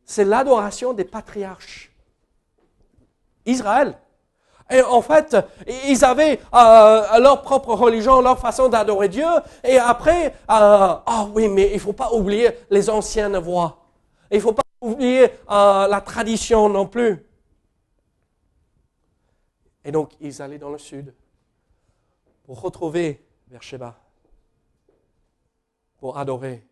c'est 0.04 0.26
l'adoration 0.26 0.94
des 0.94 1.06
patriarches. 1.06 1.92
Israël. 3.46 3.98
Et 4.70 4.82
en 4.82 5.02
fait, 5.02 5.36
ils 5.88 6.06
avaient 6.06 6.40
euh, 6.54 7.20
leur 7.20 7.42
propre 7.42 7.74
religion, 7.74 8.22
leur 8.22 8.38
façon 8.38 8.70
d'adorer 8.70 9.10
Dieu. 9.10 9.28
Et 9.64 9.78
après, 9.78 10.36
ah 10.48 11.04
oh 11.08 11.30
oui, 11.34 11.48
mais 11.48 11.72
il 11.74 11.80
faut 11.80 11.94
pas 11.94 12.14
oublier 12.14 12.52
les 12.70 12.90
anciennes 12.90 13.38
voies. 13.38 13.78
Il 14.32 14.42
faut 14.42 14.54
pas 14.54 14.62
oublier 14.82 15.32
la 15.48 16.02
tradition 16.06 16.70
non 16.70 16.86
plus. 16.86 17.26
Et 19.84 19.92
donc, 19.92 20.12
ils 20.20 20.42
allaient 20.42 20.60
dans 20.60 20.70
le 20.70 20.78
sud 20.78 21.14
pour 22.44 22.62
retrouver 22.62 23.26
Beersheba, 23.48 24.00
pour 25.98 26.18
adorer 26.18 26.66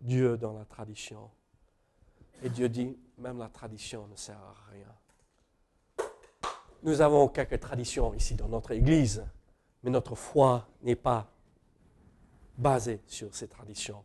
Dieu 0.00 0.36
dans 0.36 0.52
la 0.52 0.64
tradition. 0.64 1.30
Et 2.42 2.48
Dieu 2.48 2.68
dit, 2.68 2.96
même 3.18 3.38
la 3.38 3.48
tradition 3.48 4.06
ne 4.08 4.16
sert 4.16 4.36
à 4.38 4.54
rien. 4.72 4.86
Nous 6.84 7.00
avons 7.00 7.28
quelques 7.28 7.60
traditions 7.60 8.12
ici 8.12 8.34
dans 8.34 8.46
notre 8.46 8.72
Église, 8.72 9.24
mais 9.82 9.90
notre 9.90 10.14
foi 10.14 10.66
n'est 10.82 10.94
pas 10.94 11.24
basée 12.58 13.00
sur 13.06 13.34
ces 13.34 13.48
traditions. 13.48 14.04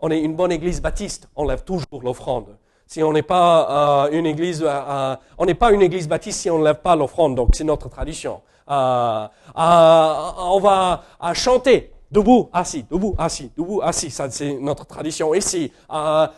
On 0.00 0.10
est 0.10 0.20
une 0.20 0.34
bonne 0.34 0.50
Église 0.50 0.82
baptiste, 0.82 1.28
on 1.36 1.44
lève 1.46 1.62
toujours 1.62 2.02
l'offrande. 2.02 2.56
Si 2.88 3.04
on 3.04 3.12
n'est 3.12 3.22
pas 3.22 4.06
euh, 4.08 4.18
une 4.18 4.26
église, 4.26 4.62
euh, 4.62 4.68
euh, 4.68 5.16
on 5.38 5.46
n'est 5.46 5.54
pas 5.54 5.70
une 5.70 5.82
église 5.82 6.08
baptiste 6.08 6.40
si 6.40 6.50
on 6.50 6.58
ne 6.58 6.64
lève 6.64 6.80
pas 6.80 6.96
l'offrande. 6.96 7.36
Donc 7.36 7.50
c'est 7.54 7.64
notre 7.64 7.88
tradition. 7.88 8.42
on 8.66 9.30
va 10.60 11.02
chanter 11.34 11.92
debout, 12.10 12.48
assis, 12.52 12.84
debout, 12.90 13.14
assis, 13.18 13.50
debout, 13.56 13.80
assis. 13.82 14.10
Ça 14.10 14.30
c'est 14.30 14.54
notre 14.54 14.86
tradition 14.86 15.34
ici. 15.34 15.72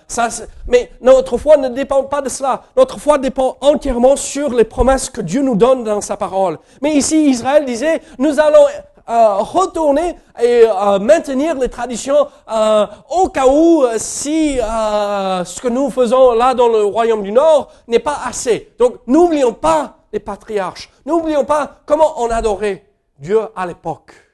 ça, 0.06 0.28
mais 0.66 0.90
notre 1.00 1.38
foi 1.38 1.56
ne 1.56 1.68
dépend 1.68 2.04
pas 2.04 2.22
de 2.22 2.28
cela. 2.28 2.62
Notre 2.76 2.98
foi 2.98 3.18
dépend 3.18 3.56
entièrement 3.60 4.16
sur 4.16 4.50
les 4.50 4.64
promesses 4.64 5.10
que 5.10 5.20
Dieu 5.20 5.42
nous 5.42 5.56
donne 5.56 5.84
dans 5.84 6.00
sa 6.00 6.16
parole. 6.16 6.58
Mais 6.82 6.94
ici 6.94 7.30
Israël 7.30 7.64
disait, 7.64 8.00
nous 8.18 8.38
allons 8.40 8.66
retourner 9.08 10.16
et 10.42 10.64
maintenir 11.00 11.54
les 11.54 11.68
traditions 11.68 12.28
euh, 12.50 12.86
au 13.10 13.28
cas 13.28 13.46
où 13.46 13.82
euh, 13.82 13.94
si 13.96 14.60
euh, 14.60 15.44
ce 15.44 15.60
que 15.60 15.68
nous 15.68 15.90
faisons 15.90 16.32
là 16.32 16.54
dans 16.54 16.68
le 16.68 16.84
royaume 16.84 17.22
du 17.22 17.32
Nord 17.32 17.70
n'est 17.86 17.98
pas 17.98 18.18
assez. 18.24 18.72
Donc 18.78 18.96
n'oublions 19.06 19.52
pas 19.54 19.96
les 20.12 20.20
patriarches. 20.20 20.90
N'oublions 21.06 21.44
pas 21.44 21.80
comment 21.86 22.20
on 22.22 22.30
adorait 22.30 22.84
Dieu 23.18 23.40
à 23.56 23.66
l'époque. 23.66 24.27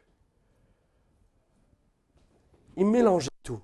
Ils 2.77 2.87
mélangeaient 2.87 3.29
tout. 3.43 3.61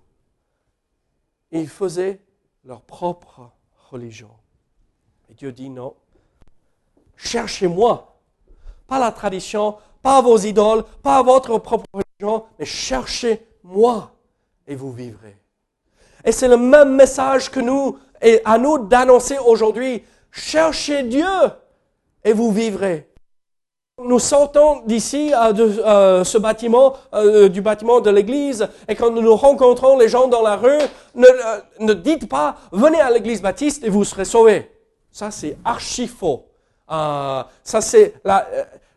Ils 1.51 1.68
faisaient 1.68 2.20
leur 2.64 2.83
propre 2.83 3.51
religion. 3.90 4.31
Et 5.29 5.35
Dieu 5.35 5.53
dit 5.53 5.70
non. 5.70 5.94
Cherchez-moi. 7.16 8.18
Pas 8.87 8.99
la 8.99 9.12
tradition, 9.12 9.77
pas 10.03 10.20
vos 10.20 10.38
idoles, 10.38 10.85
pas 11.03 11.23
votre 11.23 11.59
propre 11.59 11.87
religion, 11.92 12.46
mais 12.59 12.64
cherchez-moi 12.64 14.12
et 14.66 14.75
vous 14.75 14.92
vivrez. 14.92 15.37
Et 16.25 16.33
c'est 16.33 16.49
le 16.49 16.57
même 16.57 16.94
message 16.94 17.51
que 17.51 17.61
nous, 17.61 17.99
et 18.20 18.40
à 18.44 18.59
nous 18.59 18.87
d'annoncer 18.87 19.38
aujourd'hui. 19.38 20.05
Cherchez 20.31 21.03
Dieu 21.05 21.27
et 22.23 22.33
vous 22.33 22.53
vivrez. 22.53 23.10
Nous 24.03 24.19
sortons 24.19 24.83
d'ici 24.87 25.33
euh, 25.35 25.53
de 25.53 25.63
euh, 25.63 26.25
ce 26.25 26.39
bâtiment, 26.39 26.95
euh, 27.13 27.49
du 27.49 27.61
bâtiment 27.61 28.01
de 28.01 28.11
l'église, 28.11 28.67
et 28.89 28.95
quand 28.95 29.11
nous 29.11 29.37
rencontrons 29.37 29.99
les 29.99 30.09
gens 30.09 30.27
dans 30.27 30.43
la 30.43 30.57
rue, 30.57 30.79
ne, 31.15 31.93
dites 31.93 32.29
pas 32.29 32.57
venez 32.73 33.01
à 33.01 33.11
l'église 33.11 33.43
baptiste 33.43 33.85
et 33.85 33.91
vous 33.91 34.05
serez 34.05 34.25
sauvés. 34.25 34.71
Ça 35.11 35.31
c'est 35.31 35.59
archi 35.65 36.07
faux. 36.07 36.47
ça 36.89 37.81
c'est 37.81 38.15
la, 38.25 38.47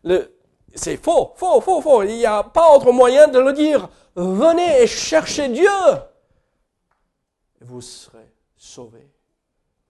le, 0.04 0.34
c'est 0.74 0.98
faux, 0.98 1.34
faux, 1.36 1.60
faux, 1.60 1.82
faux. 1.82 2.04
Il 2.04 2.18
n'y 2.18 2.26
a 2.26 2.44
pas 2.44 2.74
autre 2.74 2.92
moyen 2.92 3.28
de 3.28 3.40
le 3.40 3.54
dire. 3.54 3.90
Venez 4.16 4.84
et 4.84 4.88
cherchez 4.88 5.50
Dieu. 5.50 5.70
Et 7.62 7.66
vous 7.66 7.82
serez 7.82 8.32
sauvés. 8.56 9.12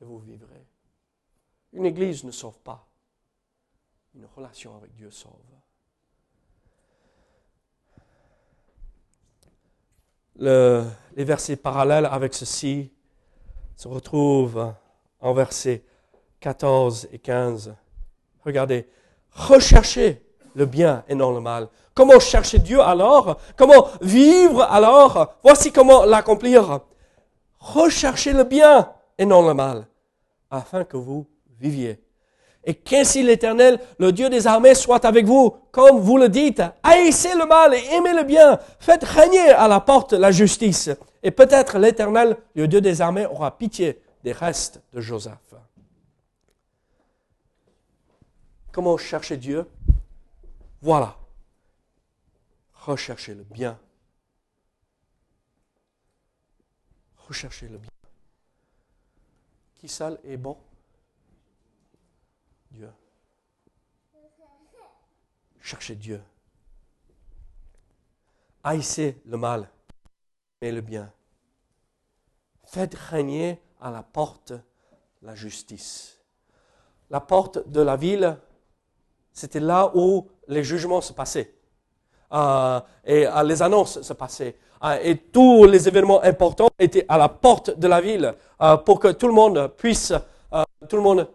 Et 0.01 0.05
vous 0.05 0.19
vivrez. 0.19 0.65
Une 1.73 1.85
église 1.85 2.23
ne 2.23 2.31
sauve 2.31 2.59
pas. 2.59 2.85
Une 4.15 4.27
relation 4.35 4.75
avec 4.75 4.93
Dieu 4.95 5.09
sauve. 5.11 5.31
les 10.35 11.23
versets 11.23 11.55
parallèles 11.55 12.05
avec 12.05 12.33
ceci 12.33 12.91
se 13.75 13.87
retrouvent 13.87 14.73
en 15.19 15.33
versets 15.33 15.83
14 16.39 17.07
et 17.11 17.19
15. 17.19 17.75
Regardez, 18.43 18.87
recherchez 19.31 20.21
le 20.55 20.65
bien 20.65 21.03
et 21.07 21.15
non 21.15 21.33
le 21.33 21.39
mal. 21.39 21.69
Comment 21.93 22.19
chercher 22.19 22.59
Dieu 22.59 22.81
alors? 22.81 23.39
Comment 23.55 23.87
vivre 24.01 24.63
alors? 24.63 25.35
Voici 25.43 25.71
comment 25.71 26.05
l'accomplir. 26.05 26.81
Recherchez 27.59 28.33
le 28.33 28.43
bien 28.43 28.91
et 29.17 29.25
non 29.25 29.47
le 29.47 29.53
mal, 29.53 29.87
afin 30.49 30.83
que 30.83 30.97
vous 30.97 31.27
viviez. 31.59 32.03
Et 32.65 32.75
qu'ainsi 32.75 33.23
l'Éternel, 33.23 33.79
le 33.97 34.11
Dieu 34.11 34.29
des 34.29 34.47
armées, 34.47 34.75
soit 34.75 35.03
avec 35.05 35.25
vous, 35.25 35.55
comme 35.71 35.99
vous 35.99 36.17
le 36.17 36.29
dites. 36.29 36.61
Haïssez 36.81 37.35
le 37.35 37.45
mal 37.45 37.73
et 37.73 37.83
aimez 37.91 38.13
le 38.13 38.23
bien. 38.23 38.57
Faites 38.79 39.03
régner 39.03 39.49
à 39.49 39.67
la 39.67 39.81
porte 39.81 40.13
la 40.13 40.31
justice. 40.31 40.89
Et 41.21 41.31
peut-être 41.31 41.77
l'Éternel, 41.77 42.37
le 42.55 42.67
Dieu 42.67 42.79
des 42.79 43.01
armées, 43.01 43.25
aura 43.25 43.57
pitié 43.57 44.01
des 44.23 44.31
restes 44.31 44.81
de 44.93 45.01
Joseph. 45.01 45.55
Comment 48.71 48.97
chercher 48.97 49.37
Dieu? 49.37 49.67
Voilà. 50.81 51.17
Recherchez 52.73 53.33
le 53.33 53.43
bien. 53.43 53.77
Recherchez 57.27 57.67
le 57.67 57.77
bien. 57.77 57.89
Qui 59.75 59.87
seul 59.87 60.17
est 60.25 60.37
bon? 60.37 60.57
Dieu. 62.73 62.89
Cherchez 65.61 65.95
Dieu. 65.95 66.21
Haïssez 68.63 69.21
le 69.25 69.37
mal, 69.37 69.69
mais 70.61 70.71
le 70.71 70.81
bien. 70.81 71.11
Faites 72.65 72.95
régner 72.95 73.61
à 73.79 73.91
la 73.91 74.01
porte 74.01 74.53
la 75.21 75.35
justice. 75.35 76.19
La 77.09 77.19
porte 77.19 77.69
de 77.69 77.81
la 77.81 77.95
ville, 77.95 78.37
c'était 79.31 79.59
là 79.59 79.91
où 79.93 80.27
les 80.47 80.63
jugements 80.63 81.01
se 81.01 81.13
passaient. 81.13 81.53
Euh, 82.33 82.79
et 83.05 83.27
euh, 83.27 83.43
les 83.43 83.61
annonces 83.61 84.01
se 84.01 84.13
passaient. 84.13 84.57
Euh, 84.83 84.97
et 85.03 85.17
tous 85.17 85.65
les 85.65 85.87
événements 85.87 86.23
importants 86.23 86.69
étaient 86.79 87.05
à 87.07 87.17
la 87.17 87.29
porte 87.29 87.77
de 87.77 87.87
la 87.87 88.01
ville 88.01 88.33
pour 88.85 88.99
que 88.99 89.09
tout 89.09 89.27
le 89.27 89.33
monde 89.33 89.67
puisse, 89.77 90.13
tout 90.89 90.95
le 90.95 91.01
monde 91.01 91.27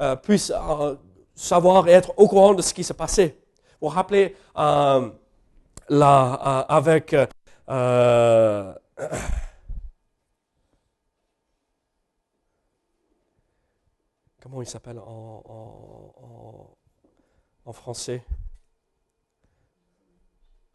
euh, 0.00 0.16
puisse 0.16 0.50
euh, 0.50 0.96
savoir 1.34 1.86
et 1.88 1.92
être 1.92 2.12
au 2.16 2.26
courant 2.26 2.54
de 2.54 2.62
ce 2.62 2.74
qui 2.74 2.82
se 2.82 2.92
passait. 2.92 3.38
Vous 3.80 3.88
vous 3.88 3.94
rappelez, 3.94 4.34
euh, 4.56 5.10
là, 5.88 6.32
avec 6.68 7.10
comment 14.42 14.62
il 14.62 14.66
s'appelle 14.66 14.98
en, 14.98 16.74
en, 17.64 17.72
français? 17.72 18.24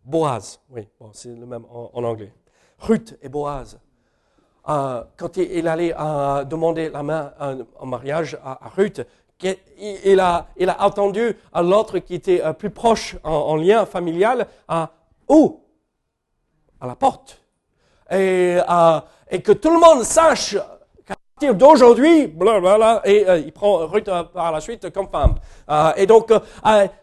Boaz, 0.03 0.59
oui, 0.69 0.87
c'est 1.13 1.35
le 1.35 1.45
même 1.45 1.65
en, 1.65 2.03
anglais. 2.03 2.33
Ruth 2.79 3.17
et 3.21 3.29
Boaz. 3.29 3.79
Quand 5.17 5.37
il, 5.37 5.67
allait 5.67 5.95
demander 6.45 6.89
la 6.89 7.01
main 7.01 7.33
en 7.79 7.85
mariage 7.85 8.37
à 8.43 8.69
Ruth, 8.75 9.01
il 9.43 10.19
a, 10.19 10.47
il 10.57 10.69
a 10.69 10.81
attendu 10.81 11.35
à 11.53 11.61
l'autre 11.61 11.99
qui 11.99 12.15
était 12.15 12.41
euh, 12.41 12.53
plus 12.53 12.69
proche 12.69 13.15
en, 13.23 13.55
lien 13.55 13.85
familial 13.85 14.47
à 14.67 14.89
où? 15.27 15.61
À 16.81 16.87
la 16.87 16.95
porte. 16.95 17.41
Et, 18.11 18.57
euh, 18.69 18.99
et, 19.29 19.41
que 19.41 19.51
tout 19.51 19.69
le 19.69 19.79
monde 19.79 20.03
sache 20.03 20.57
d'aujourd'hui, 21.53 22.23
et 22.23 23.29
euh, 23.29 23.37
il 23.37 23.51
prend 23.53 23.87
Ruth 23.87 24.09
par 24.33 24.51
la 24.51 24.59
suite 24.59 24.89
comme 24.89 25.07
femme. 25.07 25.35
et 25.95 26.05
donc, 26.05 26.33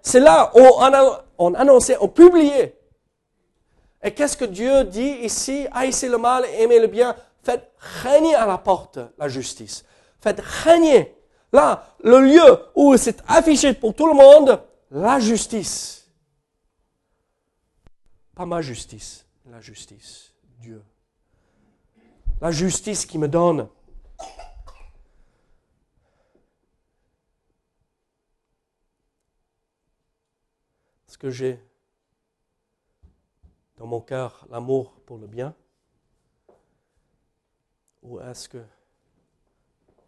c'est 0.02 0.20
là 0.20 0.50
où 0.54 0.60
on, 1.38 1.54
annonçait, 1.54 1.96
on 2.00 2.08
publiait. 2.08 2.76
Et 4.02 4.10
qu'est-ce 4.10 4.36
que 4.36 4.44
Dieu 4.44 4.84
dit 4.84 5.18
ici? 5.22 5.66
Haïssez 5.72 6.08
le 6.08 6.18
mal, 6.18 6.44
aimez 6.58 6.80
le 6.80 6.86
bien, 6.86 7.14
faites 7.46 7.72
régner 8.02 8.34
à 8.34 8.44
la 8.44 8.58
porte 8.58 8.98
la 9.18 9.28
justice. 9.28 9.84
Faites 10.20 10.40
régner 10.40 11.14
Là, 11.52 11.96
le 12.02 12.20
lieu 12.20 12.66
où 12.74 12.96
c'est 12.96 13.22
affiché 13.28 13.72
pour 13.72 13.94
tout 13.94 14.08
le 14.08 14.14
monde, 14.14 14.60
la 14.90 15.20
justice. 15.20 16.10
Pas 18.34 18.44
ma 18.44 18.60
justice, 18.60 19.24
la 19.46 19.60
justice, 19.60 20.34
Dieu. 20.58 20.82
La 22.40 22.50
justice 22.50 23.06
qui 23.06 23.16
me 23.16 23.28
donne. 23.28 23.68
Est-ce 31.08 31.16
que 31.16 31.30
j'ai 31.30 31.62
dans 33.78 33.86
mon 33.86 34.00
cœur 34.00 34.46
l'amour 34.50 35.00
pour 35.06 35.16
le 35.16 35.28
bien 35.28 35.54
Ou 38.06 38.20
est-ce 38.20 38.48
que 38.48 38.62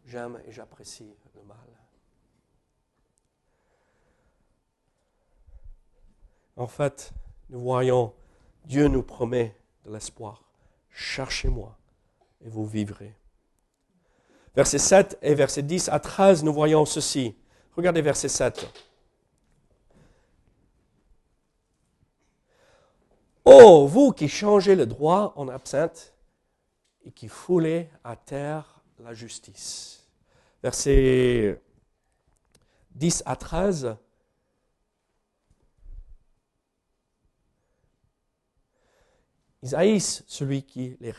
j'aime 0.07 0.41
et 0.47 0.53
j'apprécie 0.53 1.17
le 1.35 1.43
mal? 1.43 1.57
En 6.57 6.69
fait, 6.69 7.13
nous 7.51 7.61
voyons, 7.61 8.15
Dieu 8.65 8.87
nous 8.87 9.03
promet 9.03 9.57
de 9.85 9.93
l'espoir. 9.93 10.45
Cherchez-moi 10.91 11.77
et 12.45 12.49
vous 12.49 12.67
vivrez. 12.67 13.17
Verset 14.55 14.79
7 14.79 15.19
et 15.23 15.35
verset 15.35 15.63
10 15.63 15.89
à 15.89 15.99
13, 15.99 16.45
nous 16.45 16.53
voyons 16.53 16.85
ceci. 16.85 17.37
Regardez 17.77 18.03
verset 18.03 18.29
7. 18.29 18.67
Oh, 23.45 23.87
vous 23.89 24.13
qui 24.13 24.29
changez 24.29 24.77
le 24.77 24.87
droit 24.87 25.33
en 25.37 25.49
absinthe 25.49 26.13
et 27.09 27.13
qui 27.13 27.29
foulez 27.29 27.89
à 28.05 28.15
terre 28.15 28.83
la 29.03 29.15
justice 29.15 29.99
versets 30.63 31.61
10 32.95 33.23
à 33.27 33.37
13. 33.37 33.97
Ils 39.63 39.75
haïssent 39.75 40.25
celui 40.27 40.63
qui 40.63 40.97
les 41.01 41.13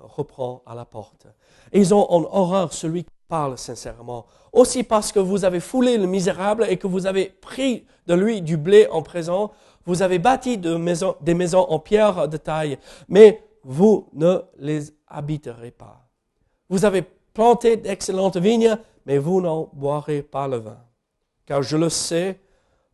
reprend 0.00 0.62
à 0.66 0.74
la 0.74 0.84
porte. 0.84 1.26
Ils 1.72 1.94
ont 1.94 2.10
en 2.10 2.22
horreur 2.22 2.72
celui 2.72 3.04
qui 3.04 3.10
parle 3.28 3.56
sincèrement. 3.56 4.26
Aussi 4.52 4.82
parce 4.82 5.12
que 5.12 5.18
vous 5.18 5.44
avez 5.44 5.60
foulé 5.60 5.96
le 5.96 6.06
misérable 6.06 6.66
et 6.68 6.76
que 6.76 6.86
vous 6.86 7.06
avez 7.06 7.26
pris 7.26 7.86
de 8.06 8.14
lui 8.14 8.42
du 8.42 8.56
blé 8.56 8.86
en 8.88 9.02
présent, 9.02 9.52
vous 9.86 10.02
avez 10.02 10.18
bâti 10.18 10.58
des 10.58 11.34
maisons 11.34 11.66
en 11.68 11.78
pierre 11.78 12.28
de 12.28 12.36
taille, 12.36 12.78
mais 13.08 13.42
vous 13.64 14.08
ne 14.12 14.38
les 14.58 14.92
habiterez 15.08 15.70
pas. 15.70 16.06
Vous 16.68 16.84
avez 16.84 17.02
plantez 17.32 17.76
d'excellentes 17.76 18.36
vignes, 18.36 18.78
mais 19.06 19.18
vous 19.18 19.40
n'en 19.40 19.68
boirez 19.72 20.22
pas 20.22 20.48
le 20.48 20.58
vin. 20.58 20.78
Car 21.46 21.62
je 21.62 21.76
le 21.76 21.88
sais, 21.88 22.40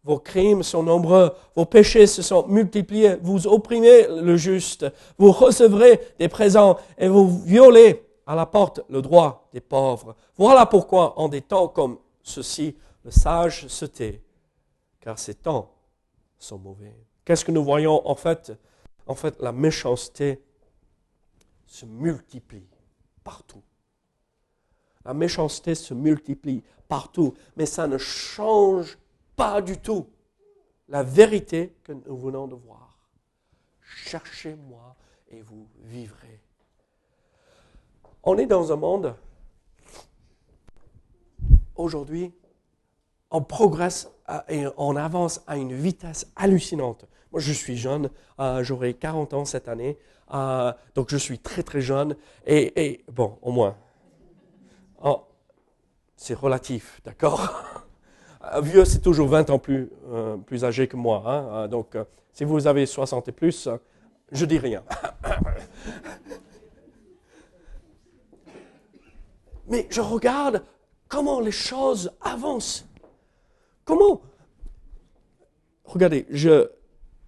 vos 0.03 0.19
crimes 0.19 0.63
sont 0.63 0.83
nombreux, 0.83 1.31
vos 1.55 1.67
péchés 1.67 2.07
se 2.07 2.23
sont 2.23 2.47
multipliés, 2.49 3.17
vous 3.23 3.47
opprimez 3.47 4.07
le 4.09 4.37
juste, 4.37 4.87
vous 5.19 5.31
recevrez 5.31 6.01
des 6.19 6.29
présents 6.29 6.79
et 6.97 7.07
vous 7.07 7.41
violez 7.43 8.03
à 8.27 8.35
la 8.35 8.47
porte 8.47 8.81
le 8.89 9.03
droit 9.03 9.49
des 9.53 9.61
pauvres. 9.61 10.17
Voilà 10.37 10.67
pourquoi 10.67 11.19
en 11.19 11.29
des 11.29 11.43
temps 11.43 11.69
comme 11.69 11.99
ceux-ci, 12.23 12.77
le 13.05 13.11
sage 13.11 13.67
se 13.69 13.85
tait, 13.85 14.23
car 15.01 15.19
ces 15.19 15.35
temps 15.35 15.71
sont 16.39 16.59
mauvais. 16.59 16.97
Qu'est-ce 17.25 17.45
que 17.45 17.53
nous 17.53 17.65
voyons 17.65 18.07
en 18.09 18.15
fait? 18.15 18.53
En 19.07 19.15
fait, 19.15 19.41
la 19.41 19.53
méchanceté 19.53 20.43
se 21.71 21.87
multiplie 21.87 22.69
partout. 23.23 23.63
La 25.05 25.15
méchanceté 25.15 25.75
se 25.77 25.95
multiplie 25.95 26.65
partout, 26.89 27.35
mais 27.57 27.65
ça 27.65 27.87
ne 27.87 27.97
change 27.97 28.99
pas 29.37 29.63
du 29.63 29.79
tout 29.79 30.09
la 30.89 31.05
vérité 31.05 31.77
que 31.85 31.93
nous 31.93 32.17
venons 32.17 32.49
de 32.49 32.57
voir. 32.57 32.99
Cherchez-moi 33.81 34.97
et 35.29 35.41
vous 35.43 35.69
vivrez. 35.85 36.43
On 38.25 38.37
est 38.37 38.47
dans 38.47 38.73
un 38.73 38.77
monde 38.77 39.15
aujourd'hui 41.77 42.33
on 43.31 43.43
progresse 43.43 44.09
et 44.49 44.65
on 44.77 44.97
avance 44.97 45.41
à 45.47 45.57
une 45.57 45.73
vitesse 45.73 46.31
hallucinante. 46.37 47.07
Moi, 47.33 47.41
je 47.41 47.53
suis 47.53 47.77
jeune, 47.77 48.11
euh, 48.41 48.65
j'aurai 48.65 48.95
40 48.95 49.35
ans 49.35 49.45
cette 49.45 49.69
année, 49.69 49.97
euh, 50.33 50.73
donc 50.95 51.11
je 51.11 51.17
suis 51.17 51.39
très 51.39 51.63
très 51.63 51.81
jeune, 51.81 52.17
et, 52.47 53.05
bon, 53.13 53.39
au 53.43 53.53
moins. 53.53 53.77
Oh, 55.03 55.23
c'est 56.17 56.35
relatif, 56.35 57.01
d'accord? 57.05 57.53
Euh, 58.55 58.61
Vieux, 58.63 58.87
c'est 58.87 59.01
toujours 59.01 59.29
20 59.29 59.51
ans 59.51 59.59
plus, 59.59 59.91
euh, 60.09 60.39
plus 60.39 60.65
âgé 60.65 60.89
que 60.89 60.97
moi, 60.97 61.23
hein, 61.27 61.69
donc 61.69 61.97
si 62.33 62.45
vous 62.45 62.67
avez 62.67 62.87
60 62.87 63.29
et 63.29 63.33
plus, 63.33 63.69
je 64.33 64.47
dis 64.47 64.59
rien. 64.59 64.83
Mais 69.69 69.87
je 69.91 70.01
regarde 70.01 70.65
comment 71.07 71.41
les 71.41 71.53
choses 71.53 72.13
avancent. 72.23 72.89
Comment? 73.85 74.23
Regardez, 75.85 76.27
je, 76.31 76.71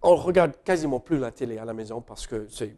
on 0.03 0.17
regarde 0.17 0.53
quasiment 0.65 1.01
plus 1.01 1.19
la 1.19 1.31
télé 1.31 1.59
à 1.59 1.65
la 1.65 1.73
maison 1.73 2.01
parce 2.01 2.27
que 2.27 2.47
c'est, 2.51 2.77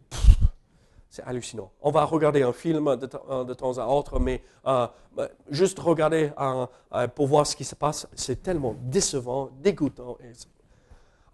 hallucinant. 1.25 1.71
On 1.81 1.91
va 1.91 2.03
regarder 2.03 2.43
un 2.43 2.51
film 2.51 2.95
de, 2.97 3.05
temps- 3.05 3.77
à 3.79 3.87
autre, 3.87 4.19
mais 4.19 4.41
euh, 4.67 4.85
bah, 5.15 5.29
juste 5.49 5.79
regarder 5.79 6.31
euh, 6.39 6.65
euh, 6.93 7.07
pour 7.07 7.27
voir 7.27 7.47
ce 7.47 7.55
qui 7.55 7.63
se 7.63 7.73
passe, 7.75 8.05
c'est 8.15 8.43
tellement 8.43 8.75
décevant, 8.81 9.49
dégoûtant. 9.61 10.17
Et, 10.21 10.31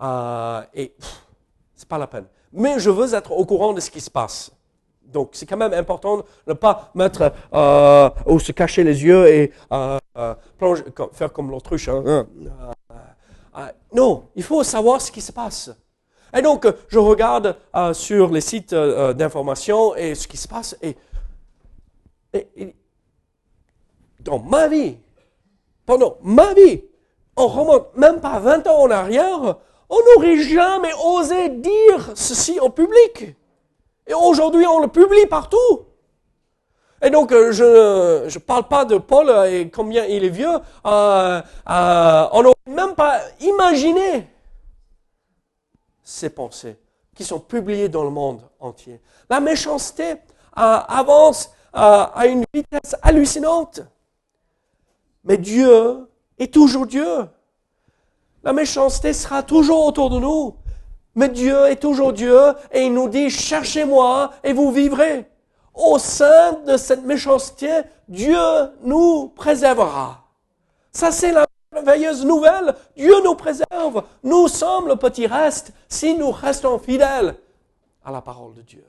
euh, 0.04 0.62
et 0.76 0.96
c'est 1.76 1.88
pas 1.88 1.98
la 1.98 2.06
peine. 2.08 2.26
Mais 2.54 2.80
je 2.80 2.90
veux 2.92 3.14
être 3.16 3.32
au 3.32 3.44
courant 3.46 3.74
de 3.74 3.80
ce 3.80 3.90
qui 3.90 4.02
se 4.02 4.12
passe. 4.12 4.52
Donc, 5.04 5.32
c'est 5.34 5.46
quand 5.48 5.58
même 5.58 5.74
important 5.74 6.18
de 6.18 6.24
ne 6.48 6.54
pas 6.54 6.92
mettre 6.96 7.34
euh, 7.54 8.10
ou 8.28 8.40
se 8.40 8.52
cacher 8.52 8.84
les 8.84 9.04
yeux 9.04 9.28
et 9.28 9.52
euh, 9.74 9.98
euh, 10.18 10.36
faire 11.12 11.34
comme 11.34 11.50
l'autruche. 11.50 11.90
hein. 11.90 12.28
Euh, 13.58 13.68
non, 13.94 14.30
il 14.36 14.44
faut 14.44 14.64
savoir 14.64 15.02
ce 15.02 15.12
qui 15.12 15.22
se 15.22 15.32
passe. 15.32 15.70
Et 16.36 16.42
donc, 16.42 16.66
euh, 16.66 16.72
je 16.88 16.98
regarde 17.00 17.58
euh, 17.76 17.94
sur 17.94 18.30
les 18.32 18.42
sites 18.42 18.74
d'information 18.74 19.96
et 19.96 20.16
ce 20.16 20.28
qui 20.28 20.38
se 20.38 20.48
passe. 20.48 20.78
Et, 20.82 20.96
et- 22.34 22.48
et 22.56 22.76
dans 24.22 24.40
ma 24.40 24.68
vie, 24.68 24.98
pendant 25.86 26.18
ma 26.22 26.54
vie, 26.54 26.82
on 27.36 27.48
remonte 27.48 27.96
même 27.98 28.22
pas 28.22 28.40
20 28.40 28.68
ans 28.68 28.84
en 28.84 28.92
arrière, 28.92 29.58
on 29.90 29.98
n'aurait 30.16 30.38
jamais 30.38 30.94
osé 31.04 31.50
dire 31.50 32.12
ceci 32.16 32.60
en 32.60 32.70
public. 32.70 33.36
Et 34.08 34.14
aujourd'hui, 34.14 34.66
on 34.68 34.80
le 34.80 34.88
publie 34.88 35.26
partout. 35.28 35.58
Et 37.04 37.10
donc, 37.10 37.32
euh, 37.32 37.52
je 37.52 38.34
ne 38.34 38.40
parle 38.40 38.68
pas 38.68 38.86
de 38.86 38.98
Paul 38.98 39.30
et 39.50 39.70
combien 39.70 40.06
il 40.06 40.24
est 40.24 40.30
vieux. 40.30 40.56
euh, 40.86 41.42
euh, 41.70 42.28
on 42.32 42.44
n'aurait 42.44 42.56
même 42.68 42.94
pas 42.94 43.20
imaginé 43.40 44.28
ces 46.04 46.30
pensées 46.30 46.78
qui 47.16 47.24
sont 47.24 47.40
publiées 47.40 47.90
dans 47.90 48.04
le 48.04 48.12
monde 48.12 48.42
entier. 48.60 49.02
La 49.30 49.40
méchanceté 49.40 50.12
euh, 50.12 50.16
avance 50.56 51.52
euh, 51.76 52.06
à 52.14 52.28
une 52.28 52.44
vitesse 52.54 52.96
hallucinante. 53.02 53.82
Mais 55.24 55.38
Dieu 55.38 56.08
est 56.38 56.54
toujours 56.54 56.86
Dieu. 56.86 57.26
La 58.44 58.54
méchanceté 58.54 59.14
sera 59.14 59.42
toujours 59.42 59.86
autour 59.86 60.10
de 60.10 60.20
nous. 60.20 60.56
Mais 61.16 61.30
Dieu 61.30 61.66
est 61.68 61.78
toujours 61.78 62.14
Dieu 62.14 62.54
et 62.72 62.82
il 62.82 62.94
nous 62.94 63.10
dit, 63.10 63.30
cherchez-moi 63.30 64.32
et 64.44 64.54
vous 64.54 64.72
vivrez. 64.72 65.31
Au 65.74 65.98
sein 65.98 66.54
de 66.68 66.76
cette 66.78 67.04
méchanceté, 67.04 67.70
Dieu 68.08 68.38
nous 68.84 69.30
préservera. 69.30 70.26
Ça, 70.92 71.12
c'est 71.12 71.32
la 71.32 71.46
merveilleuse 71.72 72.26
nouvelle. 72.26 72.76
Dieu 72.98 73.14
nous 73.24 73.36
préserve. 73.36 74.04
Nous 74.24 74.48
sommes 74.50 74.88
le 74.88 74.98
petit 74.98 75.28
reste 75.28 75.72
si 75.88 76.16
nous 76.16 76.32
restons 76.32 76.78
fidèles 76.78 77.36
à 78.04 78.12
la 78.12 78.22
parole 78.22 78.54
de 78.54 78.62
Dieu. 78.62 78.84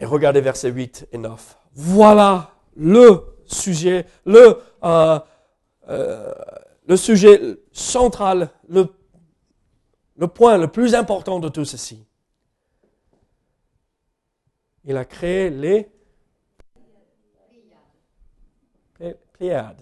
Et 0.00 0.06
regardez 0.06 0.40
versets 0.40 0.70
8 0.70 1.08
et 1.12 1.18
9. 1.18 1.56
Voilà 1.74 2.50
le 2.76 3.22
sujet, 3.46 4.06
le, 4.24 4.58
euh, 4.82 5.18
euh, 5.88 6.96
sujet 6.96 7.58
central, 7.72 8.50
le 8.68 8.88
point 10.28 10.56
le 10.56 10.68
plus 10.68 10.94
important 10.94 11.38
de 11.38 11.48
tout 11.48 11.64
ceci. 11.64 12.03
Il 14.84 14.96
a 14.96 15.04
créé 15.04 15.50
les 15.50 15.88
Plé- 18.94 19.16
Pléiades 19.32 19.80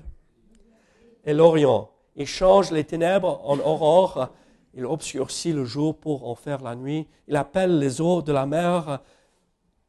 et 1.24 1.34
l'Orient. 1.34 1.90
Il 2.16 2.26
change 2.26 2.70
les 2.70 2.84
ténèbres 2.84 3.40
en 3.44 3.58
aurore. 3.58 4.28
Il 4.74 4.86
obscurcit 4.86 5.52
le 5.52 5.64
jour 5.64 5.98
pour 5.98 6.28
en 6.28 6.34
faire 6.34 6.62
la 6.62 6.74
nuit. 6.74 7.06
Il 7.28 7.36
appelle 7.36 7.78
les 7.78 8.00
eaux 8.00 8.22
de 8.22 8.32
la 8.32 8.46
mer. 8.46 9.00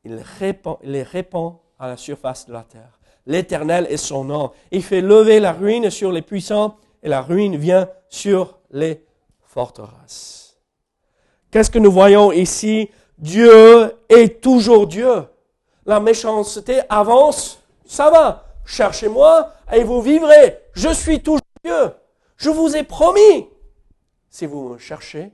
Il 0.03 0.21
les 0.83 1.03
répand 1.03 1.57
à 1.79 1.87
la 1.87 1.97
surface 1.97 2.45
de 2.47 2.53
la 2.53 2.63
terre. 2.63 2.99
L'Éternel 3.25 3.87
est 3.89 3.97
son 3.97 4.25
nom. 4.25 4.51
Il 4.71 4.83
fait 4.83 5.01
lever 5.01 5.39
la 5.39 5.53
ruine 5.53 5.89
sur 5.89 6.11
les 6.11 6.21
puissants 6.21 6.77
et 7.01 7.07
la 7.07 7.21
ruine 7.21 7.55
vient 7.55 7.89
sur 8.09 8.59
les 8.71 9.05
forteresses. 9.41 10.57
Qu'est-ce 11.51 11.71
que 11.71 11.79
nous 11.79 11.91
voyons 11.91 12.31
ici? 12.31 12.89
Dieu 13.17 13.91
est 14.09 14.41
toujours 14.41 14.87
Dieu. 14.87 15.25
La 15.85 15.99
méchanceté 15.99 16.81
avance, 16.89 17.59
ça 17.85 18.09
va. 18.09 18.45
Cherchez-moi 18.65 19.51
et 19.71 19.83
vous 19.83 20.01
vivrez. 20.01 20.59
Je 20.73 20.89
suis 20.89 21.21
toujours 21.21 21.41
Dieu. 21.63 21.91
Je 22.37 22.49
vous 22.49 22.75
ai 22.75 22.83
promis. 22.83 23.47
Si 24.29 24.45
vous 24.45 24.69
me 24.69 24.77
cherchez, 24.77 25.31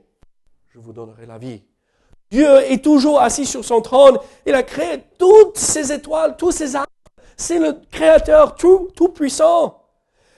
je 0.68 0.78
vous 0.78 0.92
donnerai 0.92 1.26
la 1.26 1.38
vie. 1.38 1.62
Dieu 2.30 2.58
est 2.70 2.84
toujours 2.84 3.20
assis 3.20 3.46
sur 3.46 3.64
son 3.64 3.80
trône. 3.80 4.18
Il 4.46 4.54
a 4.54 4.62
créé 4.62 5.02
toutes 5.18 5.58
ces 5.58 5.92
étoiles, 5.92 6.36
tous 6.36 6.52
ces 6.52 6.76
arbres. 6.76 6.86
C'est 7.36 7.58
le 7.58 7.80
Créateur 7.90 8.54
tout, 8.54 8.88
tout 8.94 9.08
puissant. 9.08 9.82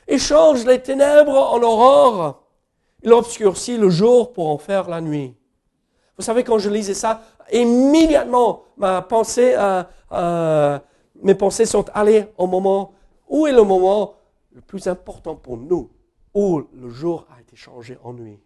Il 0.08 0.18
change 0.18 0.64
les 0.64 0.80
ténèbres 0.80 1.36
en 1.36 1.60
aurore. 1.62 2.44
Il 3.02 3.12
obscurcit 3.12 3.76
le 3.76 3.90
jour 3.90 4.32
pour 4.32 4.48
en 4.48 4.58
faire 4.58 4.88
la 4.88 5.00
nuit. 5.00 5.34
Vous 6.16 6.24
savez, 6.24 6.44
quand 6.44 6.58
je 6.58 6.68
lisais 6.68 6.94
ça, 6.94 7.22
immédiatement, 7.52 8.64
euh, 8.82 9.00
euh, 10.12 10.78
mes 11.22 11.34
pensées 11.34 11.66
sont 11.66 11.86
allées 11.94 12.26
au 12.36 12.46
moment, 12.46 12.94
où 13.28 13.46
est 13.46 13.52
le 13.52 13.62
moment 13.62 14.14
le 14.52 14.60
plus 14.60 14.86
important 14.88 15.36
pour 15.36 15.56
nous, 15.56 15.90
où 16.34 16.62
le 16.72 16.90
jour 16.90 17.26
a 17.30 17.40
été 17.40 17.56
changé 17.56 17.98
en 18.02 18.12
nuit 18.12 18.40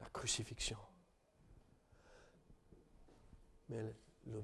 La 0.00 0.08
crucifixion. 0.08 0.78
Mais 3.68 3.82
le 4.26 4.42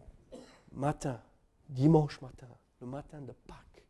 matin, 0.72 1.20
dimanche 1.68 2.20
matin, 2.20 2.48
le 2.80 2.86
matin 2.86 3.20
de 3.20 3.32
Pâques, 3.32 3.86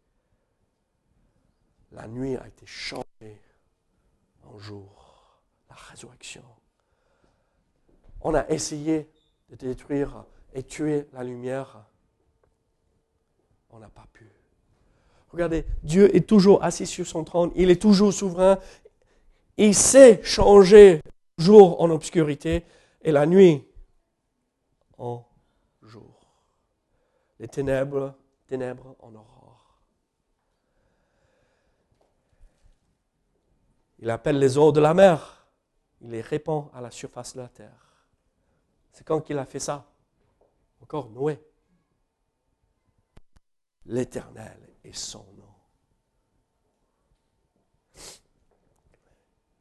la 1.93 2.07
nuit 2.07 2.37
a 2.37 2.47
été 2.47 2.67
changée 2.67 3.41
en 4.45 4.59
jour, 4.59 5.41
la 5.69 5.77
résurrection. 5.77 6.45
On 8.21 8.35
a 8.35 8.49
essayé 8.49 9.09
de 9.51 9.57
détruire 9.57 10.25
et 10.53 10.63
tuer 10.63 11.09
la 11.13 11.25
lumière. 11.25 11.85
On 13.71 13.79
n'a 13.79 13.89
pas 13.89 14.07
pu. 14.13 14.31
Regardez, 15.31 15.67
Dieu 15.83 16.15
est 16.17 16.27
toujours 16.27 16.65
assis 16.65 16.87
sur 16.87 17.07
son 17.07 17.23
trône, 17.25 17.53
il 17.55 17.71
est 17.71 17.81
toujours 17.81 18.13
souverain. 18.13 18.59
Il 19.57 19.75
sait 19.75 20.23
changer 20.23 21.01
jour 21.37 21.81
en 21.81 21.91
obscurité 21.91 22.65
et 23.03 23.13
la 23.13 23.27
nuit 23.27 23.65
en 24.97 25.25
jour. 25.83 26.21
Les 27.39 27.49
ténèbres, 27.49 28.15
ténèbres 28.47 28.97
en 29.01 29.15
aurore. 29.15 29.83
Il 34.01 34.11
appelle 34.11 34.39
les 34.39 34.57
eaux 34.57 34.73
de 34.73 34.81
la 34.81 34.95
mer. 34.95 35.47
Il 36.01 36.11
les 36.11 36.21
répand 36.21 36.71
à 36.73 36.81
la 36.81 36.91
surface 36.91 37.35
de 37.35 37.41
la 37.41 37.49
terre. 37.49 37.88
C'est 38.99 39.05
quand 39.05 39.21
qu'il 39.21 39.39
a 39.39 39.45
fait 39.45 39.61
ça 39.61 39.87
Encore 40.83 41.09
Noé. 41.11 41.41
L'Éternel 43.87 44.59
est 44.83 44.97
son 44.97 45.25
nom. 45.37 45.55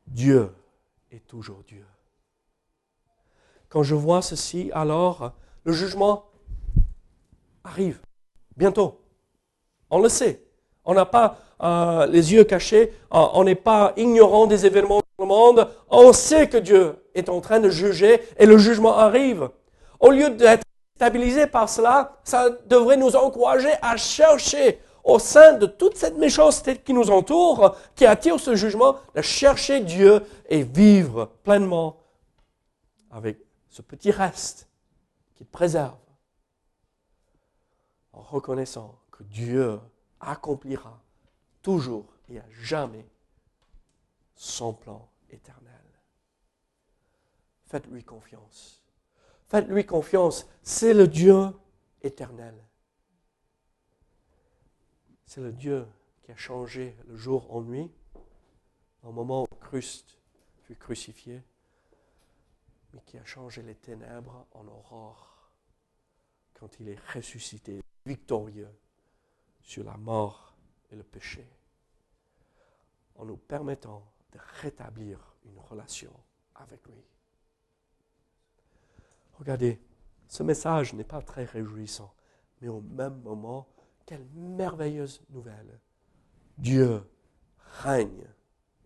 Dieu 0.07 0.51
est 1.11 1.27
toujours 1.27 1.63
Dieu. 1.67 1.85
Quand 3.69 3.83
je 3.83 3.93
vois 3.93 4.23
ceci, 4.23 4.71
alors 4.73 5.33
le 5.65 5.71
jugement 5.71 6.31
arrive 7.63 8.01
bientôt. 8.55 8.99
On 9.91 10.01
le 10.01 10.09
sait. 10.09 10.43
On 10.83 10.95
n'a 10.95 11.05
pas 11.05 11.37
euh, 11.61 12.07
les 12.07 12.33
yeux 12.33 12.43
cachés, 12.43 12.91
on 13.11 13.43
n'est 13.43 13.53
pas 13.53 13.93
ignorant 13.97 14.47
des 14.47 14.65
événements 14.65 15.01
dans 15.19 15.25
le 15.25 15.27
monde. 15.27 15.69
On 15.89 16.11
sait 16.11 16.49
que 16.49 16.57
Dieu 16.57 17.06
est 17.19 17.29
en 17.29 17.41
train 17.41 17.59
de 17.59 17.69
juger 17.69 18.21
et 18.37 18.45
le 18.45 18.57
jugement 18.57 18.97
arrive. 18.97 19.49
Au 19.99 20.11
lieu 20.11 20.29
d'être 20.29 20.63
stabilisé 20.95 21.47
par 21.47 21.69
cela, 21.69 22.17
ça 22.23 22.49
devrait 22.67 22.97
nous 22.97 23.15
encourager 23.15 23.71
à 23.81 23.97
chercher 23.97 24.79
au 25.03 25.19
sein 25.19 25.53
de 25.53 25.65
toute 25.65 25.95
cette 25.95 26.17
méchanceté 26.17 26.77
qui 26.77 26.93
nous 26.93 27.09
entoure, 27.09 27.77
qui 27.95 28.05
attire 28.05 28.39
ce 28.39 28.55
jugement, 28.55 28.97
de 29.15 29.21
chercher 29.21 29.79
Dieu 29.79 30.21
et 30.49 30.63
vivre 30.63 31.31
pleinement 31.43 31.97
avec 33.09 33.37
ce 33.69 33.81
petit 33.81 34.11
reste 34.11 34.67
qui 35.35 35.45
te 35.45 35.51
préserve, 35.51 35.95
en 38.11 38.21
reconnaissant 38.21 38.99
que 39.11 39.23
Dieu 39.23 39.79
accomplira 40.19 40.99
toujours 41.61 42.05
et 42.29 42.39
à 42.39 42.45
jamais 42.61 43.07
son 44.35 44.73
plan 44.73 45.07
éternel. 45.29 45.66
Faites-lui 47.67 48.03
confiance. 48.03 48.81
Faites-lui 49.49 49.85
confiance. 49.85 50.47
C'est 50.63 50.93
le 50.93 51.07
Dieu 51.07 51.35
éternel. 52.01 52.55
C'est 55.25 55.41
le 55.41 55.51
Dieu 55.51 55.85
qui 56.23 56.31
a 56.31 56.35
changé 56.35 56.97
le 57.07 57.15
jour 57.15 57.53
en 57.53 57.61
nuit, 57.61 57.91
au 59.03 59.11
moment 59.11 59.43
où 59.43 59.55
Christ 59.55 60.17
fut 60.63 60.75
crucifié, 60.75 61.43
mais 62.93 63.01
qui 63.05 63.17
a 63.17 63.25
changé 63.25 63.61
les 63.61 63.75
ténèbres 63.75 64.47
en 64.51 64.65
aurore 64.67 65.51
quand 66.53 66.79
il 66.79 66.89
est 66.89 66.99
ressuscité, 67.13 67.81
victorieux 68.05 68.73
sur 69.61 69.83
la 69.83 69.97
mort 69.97 70.55
et 70.91 70.95
le 70.95 71.03
péché, 71.03 71.47
en 73.15 73.25
nous 73.25 73.37
permettant 73.37 74.09
de 74.31 74.39
rétablir 74.61 75.35
une 75.45 75.59
relation 75.59 76.13
avec 76.55 76.85
lui. 76.87 77.03
Regardez, 79.37 79.79
ce 80.27 80.43
message 80.43 80.93
n'est 80.93 81.03
pas 81.03 81.21
très 81.21 81.45
réjouissant, 81.45 82.13
mais 82.61 82.67
au 82.67 82.81
même 82.81 83.21
moment, 83.21 83.67
quelle 84.05 84.25
merveilleuse 84.33 85.21
nouvelle. 85.29 85.79
Dieu 86.57 87.03
règne 87.81 88.27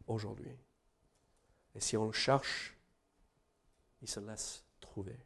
aujourd'hui. 0.08 0.58
Et 1.74 1.80
si 1.80 1.96
on 1.96 2.08
le 2.08 2.12
cherche, 2.12 2.78
il 4.02 4.10
se 4.10 4.20
laisse 4.20 4.66
trouver. 4.80 5.18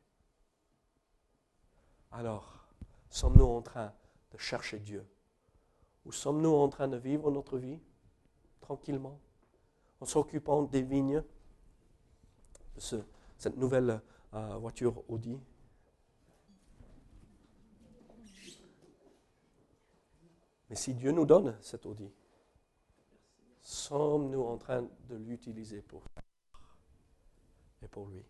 Alors, 2.11 2.67
sommes-nous 3.09 3.45
en 3.45 3.61
train 3.61 3.93
de 4.31 4.37
chercher 4.37 4.79
Dieu? 4.79 5.07
Ou 6.05 6.11
sommes-nous 6.11 6.53
en 6.53 6.69
train 6.69 6.87
de 6.87 6.97
vivre 6.97 7.31
notre 7.31 7.57
vie 7.57 7.79
tranquillement, 8.61 9.19
en 9.99 10.05
s'occupant 10.05 10.63
des 10.63 10.81
vignes, 10.81 11.23
de 12.75 13.03
cette 13.37 13.57
nouvelle 13.57 14.01
voiture 14.59 15.03
Audi 15.09 15.39
Mais 20.69 20.75
si 20.75 20.93
Dieu 20.93 21.11
nous 21.11 21.25
donne 21.25 21.57
cet 21.61 21.85
Audi, 21.85 22.11
sommes-nous 23.61 24.43
en 24.43 24.57
train 24.57 24.81
de 24.81 25.15
l'utiliser 25.15 25.81
pour 25.81 26.03
et 27.81 27.87
pour 27.87 28.07
lui? 28.07 28.25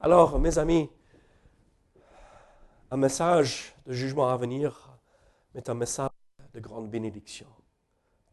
Alors, 0.00 0.38
mes 0.38 0.58
amis, 0.58 0.88
un 2.90 2.96
message 2.96 3.74
de 3.84 3.92
jugement 3.92 4.28
à 4.28 4.36
venir 4.36 4.96
est 5.54 5.68
un 5.68 5.74
message 5.74 6.10
de 6.54 6.60
grande 6.60 6.88
bénédiction. 6.88 7.48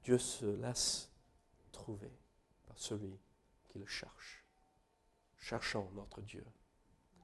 Dieu 0.04 0.20
se 0.20 0.46
laisse 0.46 1.12
trouver 1.72 2.12
par 2.68 2.78
celui 2.78 3.20
qui 3.68 3.80
le 3.80 3.88
cherche. 3.88 4.45
Cherchons 5.46 5.88
notre 5.94 6.22
Dieu. 6.22 6.44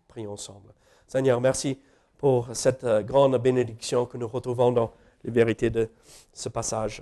Prions 0.08 0.34
ensemble. 0.34 0.76
Seigneur, 1.08 1.42
merci 1.42 1.82
pour 2.20 2.56
cette 2.56 2.84
euh, 2.84 3.02
grande 3.02 3.36
bénédiction 3.42 4.06
que 4.06 4.16
nous 4.16 4.28
retrouvons 4.28 4.72
dans 4.72 4.94
les 5.24 5.32
vérités 5.32 5.72
de 5.72 5.90
ce 6.32 6.48
passage. 6.48 7.02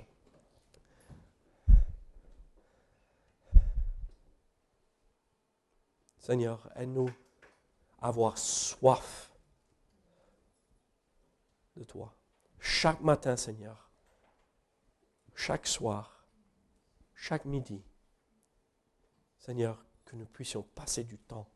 Seigneur, 6.20 6.66
aide-nous 6.74 7.10
à 8.00 8.08
avoir 8.08 8.38
soif 8.38 9.30
de 11.76 11.84
toi. 11.84 12.14
Chaque 12.58 13.02
matin, 13.02 13.36
Seigneur, 13.36 13.90
chaque 15.34 15.66
soir, 15.66 16.24
chaque 17.14 17.44
midi. 17.44 17.82
Seigneur, 19.38 19.84
que 20.10 20.16
nous 20.16 20.26
puissions 20.26 20.62
passer 20.74 21.04
du 21.04 21.18
temps 21.18 21.48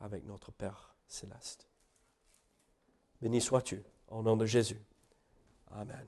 avec 0.00 0.24
notre 0.24 0.52
Père 0.52 0.94
céleste. 1.08 1.66
Béni 3.22 3.40
sois-tu, 3.40 3.82
au 4.08 4.22
nom 4.22 4.36
de 4.36 4.44
Jésus. 4.44 4.84
Amen. 5.70 6.06